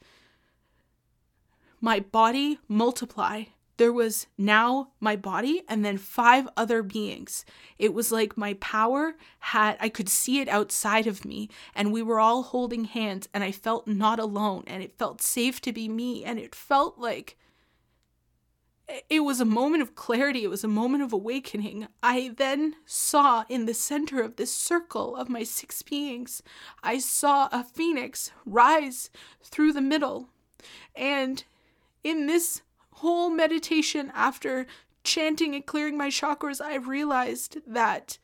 my 1.79 1.99
body 1.99 2.59
multiply 2.67 3.43
there 3.77 3.93
was 3.93 4.27
now 4.37 4.89
my 4.99 5.15
body 5.15 5.63
and 5.67 5.83
then 5.83 5.97
five 5.97 6.47
other 6.55 6.83
beings. 6.83 7.45
It 7.77 7.93
was 7.93 8.11
like 8.11 8.37
my 8.37 8.53
power 8.55 9.15
had, 9.39 9.77
I 9.79 9.89
could 9.89 10.09
see 10.09 10.39
it 10.39 10.47
outside 10.47 11.07
of 11.07 11.25
me, 11.25 11.49
and 11.73 11.91
we 11.91 12.01
were 12.01 12.19
all 12.19 12.43
holding 12.43 12.85
hands, 12.85 13.27
and 13.33 13.43
I 13.43 13.51
felt 13.51 13.87
not 13.87 14.19
alone, 14.19 14.63
and 14.67 14.83
it 14.83 14.97
felt 14.97 15.21
safe 15.21 15.59
to 15.61 15.73
be 15.73 15.89
me, 15.89 16.23
and 16.23 16.37
it 16.37 16.53
felt 16.53 16.99
like 16.99 17.37
it 19.09 19.21
was 19.21 19.39
a 19.39 19.45
moment 19.45 19.81
of 19.81 19.95
clarity, 19.95 20.43
it 20.43 20.49
was 20.49 20.63
a 20.63 20.67
moment 20.67 21.03
of 21.03 21.13
awakening. 21.13 21.87
I 22.03 22.33
then 22.35 22.75
saw 22.85 23.45
in 23.47 23.65
the 23.65 23.73
center 23.73 24.21
of 24.21 24.35
this 24.35 24.53
circle 24.53 25.15
of 25.15 25.29
my 25.29 25.43
six 25.43 25.81
beings, 25.81 26.43
I 26.83 26.99
saw 26.99 27.47
a 27.51 27.63
phoenix 27.63 28.31
rise 28.45 29.09
through 29.41 29.73
the 29.73 29.81
middle. 29.81 30.29
And 30.95 31.43
in 32.03 32.27
this 32.27 32.61
whole 32.95 33.29
meditation 33.29 34.11
after 34.13 34.65
chanting 35.03 35.53
and 35.55 35.65
clearing 35.65 35.97
my 35.97 36.09
chakras, 36.09 36.61
I 36.61 36.75
realized 36.75 37.57
that 37.67 38.17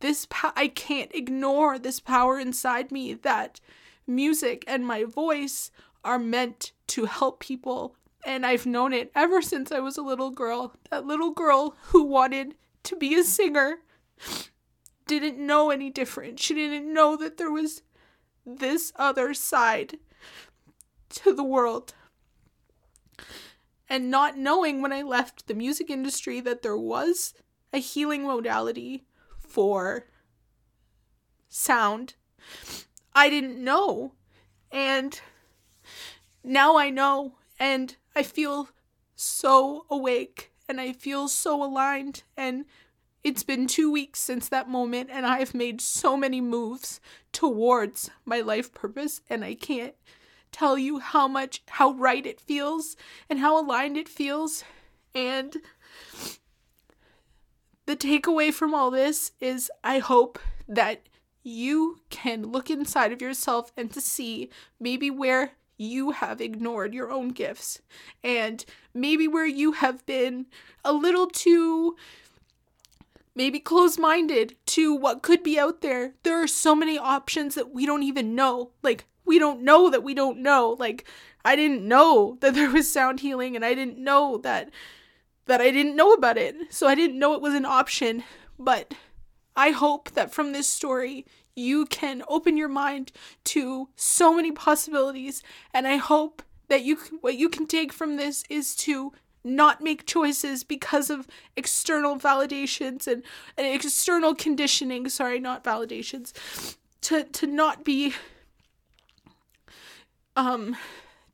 this 0.00 0.26
po- 0.26 0.52
I 0.56 0.68
can't 0.68 1.14
ignore 1.14 1.78
this 1.78 2.00
power 2.00 2.38
inside 2.38 2.90
me 2.90 3.14
that 3.14 3.60
music 4.06 4.64
and 4.66 4.86
my 4.86 5.04
voice 5.04 5.70
are 6.04 6.18
meant 6.18 6.72
to 6.88 7.04
help 7.04 7.40
people. 7.40 7.96
And 8.24 8.44
I've 8.44 8.66
known 8.66 8.92
it 8.92 9.10
ever 9.14 9.40
since 9.40 9.72
I 9.72 9.80
was 9.80 9.96
a 9.96 10.02
little 10.02 10.30
girl. 10.30 10.74
That 10.90 11.06
little 11.06 11.30
girl 11.30 11.76
who 11.84 12.04
wanted 12.04 12.54
to 12.84 12.96
be 12.96 13.14
a 13.14 13.24
singer 13.24 13.78
didn't 15.06 15.38
know 15.38 15.70
any 15.70 15.90
different. 15.90 16.38
She 16.38 16.54
didn't 16.54 16.92
know 16.92 17.16
that 17.16 17.36
there 17.36 17.50
was 17.50 17.82
this 18.44 18.92
other 18.96 19.34
side 19.34 19.98
to 21.10 21.34
the 21.34 21.44
world 21.44 21.94
and 23.88 24.10
not 24.10 24.36
knowing 24.36 24.80
when 24.80 24.92
I 24.92 25.02
left 25.02 25.46
the 25.46 25.54
music 25.54 25.90
industry 25.90 26.40
that 26.40 26.62
there 26.62 26.76
was 26.76 27.34
a 27.72 27.78
healing 27.78 28.24
modality 28.24 29.04
for 29.38 30.06
sound. 31.48 32.14
I 33.14 33.28
didn't 33.28 33.62
know. 33.62 34.14
And 34.70 35.20
now 36.44 36.76
I 36.76 36.90
know. 36.90 37.34
And 37.58 37.96
I 38.14 38.22
feel 38.22 38.68
so 39.14 39.84
awake 39.90 40.52
and 40.68 40.80
I 40.80 40.92
feel 40.92 41.28
so 41.28 41.62
aligned. 41.62 42.22
And 42.36 42.64
it's 43.22 43.42
been 43.42 43.66
two 43.66 43.90
weeks 43.90 44.18
since 44.20 44.48
that 44.48 44.68
moment, 44.68 45.10
and 45.12 45.26
I've 45.26 45.52
made 45.54 45.82
so 45.82 46.16
many 46.16 46.40
moves 46.40 47.00
towards 47.32 48.10
my 48.24 48.40
life 48.40 48.72
purpose, 48.72 49.20
and 49.28 49.44
I 49.44 49.54
can't 49.54 49.94
tell 50.52 50.76
you 50.78 50.98
how 50.98 51.28
much 51.28 51.62
how 51.68 51.92
right 51.92 52.26
it 52.26 52.40
feels 52.40 52.96
and 53.28 53.38
how 53.38 53.60
aligned 53.60 53.96
it 53.96 54.08
feels 54.08 54.64
and 55.14 55.56
the 57.86 57.96
takeaway 57.96 58.52
from 58.52 58.74
all 58.74 58.90
this 58.90 59.32
is 59.40 59.70
I 59.82 59.98
hope 59.98 60.38
that 60.68 61.08
you 61.42 62.00
can 62.10 62.44
look 62.44 62.70
inside 62.70 63.12
of 63.12 63.22
yourself 63.22 63.72
and 63.76 63.92
to 63.92 64.00
see 64.00 64.50
maybe 64.78 65.10
where 65.10 65.52
you 65.76 66.10
have 66.10 66.40
ignored 66.40 66.92
your 66.92 67.10
own 67.10 67.30
gifts 67.30 67.80
and 68.22 68.64
maybe 68.92 69.26
where 69.26 69.46
you 69.46 69.72
have 69.72 70.04
been 70.04 70.46
a 70.84 70.92
little 70.92 71.26
too 71.26 71.96
maybe 73.34 73.58
close 73.58 73.98
minded 73.98 74.54
to 74.66 74.94
what 74.94 75.22
could 75.22 75.42
be 75.42 75.58
out 75.58 75.80
there. 75.80 76.14
There 76.22 76.42
are 76.42 76.46
so 76.46 76.74
many 76.74 76.98
options 76.98 77.54
that 77.54 77.72
we 77.72 77.86
don't 77.86 78.02
even 78.02 78.34
know. 78.34 78.70
Like, 78.82 79.06
we 79.24 79.38
don't 79.38 79.62
know 79.62 79.90
that 79.90 80.02
we 80.02 80.14
don't 80.14 80.38
know. 80.38 80.76
Like 80.78 81.04
I 81.44 81.56
didn't 81.56 81.86
know 81.86 82.36
that 82.40 82.54
there 82.54 82.70
was 82.70 82.90
sound 82.90 83.20
healing 83.20 83.56
and 83.56 83.64
I 83.64 83.74
didn't 83.74 83.98
know 83.98 84.38
that 84.38 84.70
that 85.46 85.60
I 85.60 85.70
didn't 85.70 85.96
know 85.96 86.12
about 86.12 86.38
it. 86.38 86.54
So 86.70 86.86
I 86.86 86.94
didn't 86.94 87.18
know 87.18 87.34
it 87.34 87.40
was 87.40 87.54
an 87.54 87.64
option, 87.64 88.22
but 88.58 88.94
I 89.56 89.70
hope 89.70 90.12
that 90.12 90.32
from 90.32 90.52
this 90.52 90.68
story 90.68 91.26
you 91.56 91.86
can 91.86 92.22
open 92.28 92.56
your 92.56 92.68
mind 92.68 93.12
to 93.44 93.88
so 93.96 94.34
many 94.34 94.52
possibilities 94.52 95.42
and 95.74 95.86
I 95.86 95.96
hope 95.96 96.42
that 96.68 96.82
you 96.82 96.96
what 97.20 97.36
you 97.36 97.48
can 97.48 97.66
take 97.66 97.92
from 97.92 98.16
this 98.16 98.44
is 98.48 98.74
to 98.76 99.12
not 99.42 99.82
make 99.82 100.06
choices 100.06 100.64
because 100.64 101.10
of 101.10 101.26
external 101.56 102.16
validations 102.16 103.06
and, 103.06 103.22
and 103.56 103.66
external 103.66 104.34
conditioning 104.34 105.08
sorry 105.08 105.40
not 105.40 105.64
validations 105.64 106.32
to 107.00 107.24
to 107.24 107.46
not 107.46 107.84
be 107.84 108.14
um 110.36 110.76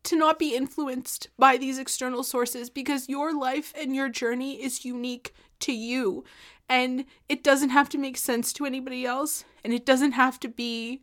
to 0.07 0.17
not 0.17 0.39
be 0.39 0.55
influenced 0.55 1.29
by 1.37 1.57
these 1.57 1.79
external 1.79 2.23
sources 2.23 2.71
because 2.71 3.09
your 3.09 3.37
life 3.37 3.73
and 3.77 3.95
your 3.95 4.09
journey 4.09 4.63
is 4.63 4.85
unique 4.85 5.35
to 5.59 5.73
you. 5.73 6.25
And 6.69 7.07
it 7.29 7.43
doesn't 7.43 7.71
have 7.71 7.89
to 7.91 7.99
make 7.99 8.17
sense 8.17 8.53
to 8.55 8.65
anybody 8.65 9.05
else. 9.05 9.45
And 9.65 9.73
it 9.73 9.85
doesn't 9.85 10.13
have 10.13 10.39
to 10.41 10.49
be 10.49 11.03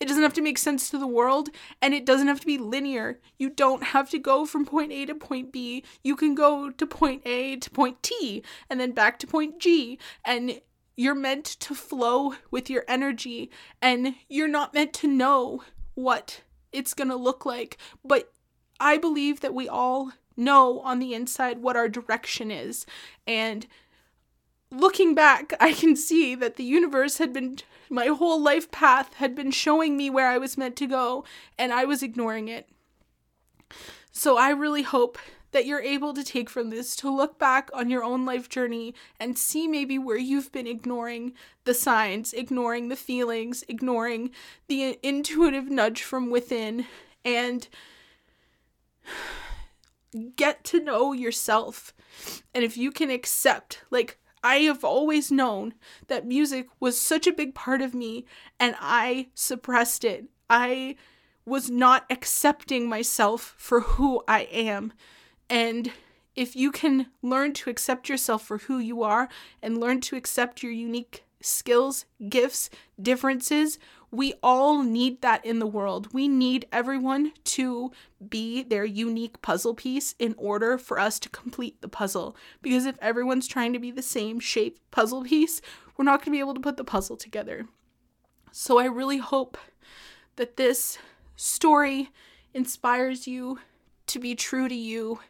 it 0.00 0.08
doesn't 0.08 0.22
have 0.24 0.34
to 0.34 0.42
make 0.42 0.58
sense 0.58 0.90
to 0.90 0.98
the 0.98 1.06
world. 1.06 1.48
And 1.80 1.94
it 1.94 2.04
doesn't 2.04 2.26
have 2.26 2.40
to 2.40 2.46
be 2.46 2.58
linear. 2.58 3.20
You 3.38 3.48
don't 3.48 3.84
have 3.84 4.10
to 4.10 4.18
go 4.18 4.44
from 4.44 4.66
point 4.66 4.90
A 4.90 5.06
to 5.06 5.14
point 5.14 5.52
B. 5.52 5.84
You 6.02 6.16
can 6.16 6.34
go 6.34 6.70
to 6.70 6.86
point 6.86 7.22
A 7.24 7.56
to 7.56 7.70
point 7.70 8.02
T 8.02 8.42
and 8.68 8.80
then 8.80 8.90
back 8.92 9.18
to 9.20 9.28
point 9.28 9.60
G. 9.60 9.98
And 10.26 10.60
you're 10.96 11.14
meant 11.14 11.44
to 11.44 11.74
flow 11.74 12.34
with 12.50 12.68
your 12.68 12.84
energy. 12.88 13.48
And 13.80 14.16
you're 14.28 14.48
not 14.48 14.74
meant 14.74 14.92
to 14.94 15.06
know 15.06 15.62
what 15.94 16.42
it's 16.72 16.94
going 16.94 17.08
to 17.08 17.16
look 17.16 17.44
like. 17.46 17.78
But 18.04 18.32
I 18.80 18.96
believe 18.98 19.40
that 19.40 19.54
we 19.54 19.68
all 19.68 20.12
know 20.36 20.80
on 20.80 20.98
the 20.98 21.14
inside 21.14 21.62
what 21.62 21.76
our 21.76 21.88
direction 21.88 22.50
is. 22.50 22.86
And 23.26 23.66
looking 24.70 25.14
back, 25.14 25.52
I 25.60 25.72
can 25.72 25.96
see 25.96 26.34
that 26.34 26.56
the 26.56 26.64
universe 26.64 27.18
had 27.18 27.32
been, 27.32 27.58
my 27.88 28.06
whole 28.06 28.40
life 28.40 28.70
path 28.70 29.14
had 29.14 29.34
been 29.34 29.50
showing 29.50 29.96
me 29.96 30.10
where 30.10 30.28
I 30.28 30.38
was 30.38 30.58
meant 30.58 30.76
to 30.76 30.86
go, 30.86 31.24
and 31.58 31.72
I 31.72 31.84
was 31.84 32.02
ignoring 32.02 32.48
it. 32.48 32.68
So 34.10 34.36
I 34.36 34.50
really 34.50 34.82
hope 34.82 35.18
that 35.52 35.66
you're 35.66 35.80
able 35.80 36.12
to 36.14 36.24
take 36.24 36.50
from 36.50 36.70
this 36.70 36.96
to 36.96 37.14
look 37.14 37.38
back 37.38 37.70
on 37.72 37.88
your 37.88 38.02
own 38.02 38.26
life 38.26 38.48
journey 38.48 38.94
and 39.20 39.38
see 39.38 39.68
maybe 39.68 39.98
where 39.98 40.18
you've 40.18 40.50
been 40.50 40.66
ignoring 40.66 41.32
the 41.64 41.74
signs, 41.74 42.32
ignoring 42.32 42.88
the 42.88 42.96
feelings, 42.96 43.62
ignoring 43.68 44.30
the 44.66 44.98
intuitive 45.02 45.70
nudge 45.70 46.02
from 46.02 46.30
within, 46.30 46.86
and 47.24 47.68
get 50.36 50.64
to 50.64 50.80
know 50.80 51.12
yourself. 51.12 51.94
And 52.54 52.64
if 52.64 52.76
you 52.76 52.90
can 52.90 53.10
accept, 53.10 53.82
like, 53.90 54.18
I 54.44 54.56
have 54.56 54.82
always 54.82 55.30
known 55.30 55.74
that 56.08 56.26
music 56.26 56.66
was 56.80 56.98
such 56.98 57.26
a 57.26 57.32
big 57.32 57.54
part 57.54 57.80
of 57.80 57.94
me, 57.94 58.26
and 58.58 58.74
I 58.80 59.28
suppressed 59.34 60.04
it. 60.04 60.24
I 60.50 60.96
was 61.44 61.70
not 61.70 62.04
accepting 62.10 62.88
myself 62.88 63.54
for 63.56 63.80
who 63.80 64.22
I 64.26 64.42
am. 64.50 64.92
And 65.52 65.92
if 66.34 66.56
you 66.56 66.72
can 66.72 67.08
learn 67.20 67.52
to 67.52 67.68
accept 67.68 68.08
yourself 68.08 68.42
for 68.42 68.56
who 68.56 68.78
you 68.78 69.02
are 69.02 69.28
and 69.62 69.78
learn 69.78 70.00
to 70.00 70.16
accept 70.16 70.62
your 70.62 70.72
unique 70.72 71.24
skills, 71.42 72.06
gifts, 72.30 72.70
differences, 73.00 73.78
we 74.10 74.32
all 74.42 74.82
need 74.82 75.20
that 75.20 75.44
in 75.44 75.58
the 75.58 75.66
world. 75.66 76.08
We 76.14 76.26
need 76.26 76.66
everyone 76.72 77.32
to 77.44 77.92
be 78.26 78.62
their 78.62 78.86
unique 78.86 79.42
puzzle 79.42 79.74
piece 79.74 80.14
in 80.18 80.34
order 80.38 80.78
for 80.78 80.98
us 80.98 81.18
to 81.18 81.28
complete 81.28 81.82
the 81.82 81.88
puzzle. 81.88 82.34
Because 82.62 82.86
if 82.86 82.96
everyone's 83.02 83.46
trying 83.46 83.74
to 83.74 83.78
be 83.78 83.90
the 83.90 84.00
same 84.00 84.40
shape 84.40 84.78
puzzle 84.90 85.24
piece, 85.24 85.60
we're 85.98 86.06
not 86.06 86.20
going 86.20 86.32
to 86.32 86.36
be 86.36 86.40
able 86.40 86.54
to 86.54 86.60
put 86.60 86.78
the 86.78 86.84
puzzle 86.84 87.18
together. 87.18 87.66
So 88.52 88.78
I 88.78 88.86
really 88.86 89.18
hope 89.18 89.58
that 90.36 90.56
this 90.56 90.96
story 91.36 92.08
inspires 92.54 93.26
you 93.26 93.58
to 94.06 94.18
be 94.18 94.34
true 94.34 94.68
to 94.68 94.74
you 94.74 95.20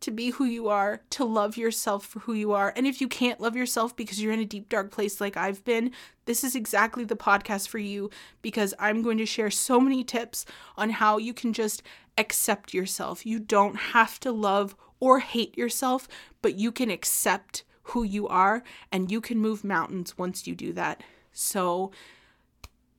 to 0.00 0.10
be 0.10 0.30
who 0.30 0.44
you 0.44 0.68
are, 0.68 1.00
to 1.10 1.24
love 1.24 1.56
yourself 1.56 2.04
for 2.04 2.20
who 2.20 2.34
you 2.34 2.52
are. 2.52 2.72
And 2.76 2.86
if 2.86 3.00
you 3.00 3.08
can't 3.08 3.40
love 3.40 3.56
yourself 3.56 3.96
because 3.96 4.22
you're 4.22 4.32
in 4.32 4.40
a 4.40 4.44
deep, 4.44 4.68
dark 4.68 4.90
place 4.90 5.20
like 5.20 5.36
I've 5.36 5.64
been, 5.64 5.90
this 6.26 6.44
is 6.44 6.54
exactly 6.54 7.04
the 7.04 7.16
podcast 7.16 7.68
for 7.68 7.78
you 7.78 8.10
because 8.42 8.74
I'm 8.78 9.02
going 9.02 9.18
to 9.18 9.26
share 9.26 9.50
so 9.50 9.80
many 9.80 10.04
tips 10.04 10.44
on 10.76 10.90
how 10.90 11.18
you 11.18 11.32
can 11.32 11.52
just 11.52 11.82
accept 12.18 12.74
yourself. 12.74 13.24
You 13.24 13.38
don't 13.38 13.76
have 13.76 14.20
to 14.20 14.32
love 14.32 14.76
or 15.00 15.20
hate 15.20 15.56
yourself, 15.56 16.08
but 16.42 16.56
you 16.56 16.72
can 16.72 16.90
accept 16.90 17.64
who 17.90 18.02
you 18.02 18.28
are 18.28 18.62
and 18.92 19.10
you 19.10 19.20
can 19.20 19.38
move 19.38 19.64
mountains 19.64 20.18
once 20.18 20.46
you 20.46 20.54
do 20.54 20.72
that. 20.74 21.02
So, 21.32 21.90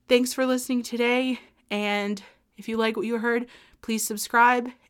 thanks 0.08 0.34
for 0.34 0.46
listening 0.46 0.84
today. 0.84 1.40
And 1.70 2.22
if 2.58 2.70
you 2.70 2.78
like 2.78 2.96
what 2.96 3.06
you 3.06 3.18
heard, 3.18 3.48
please 3.82 4.06
subscribe 4.06 4.72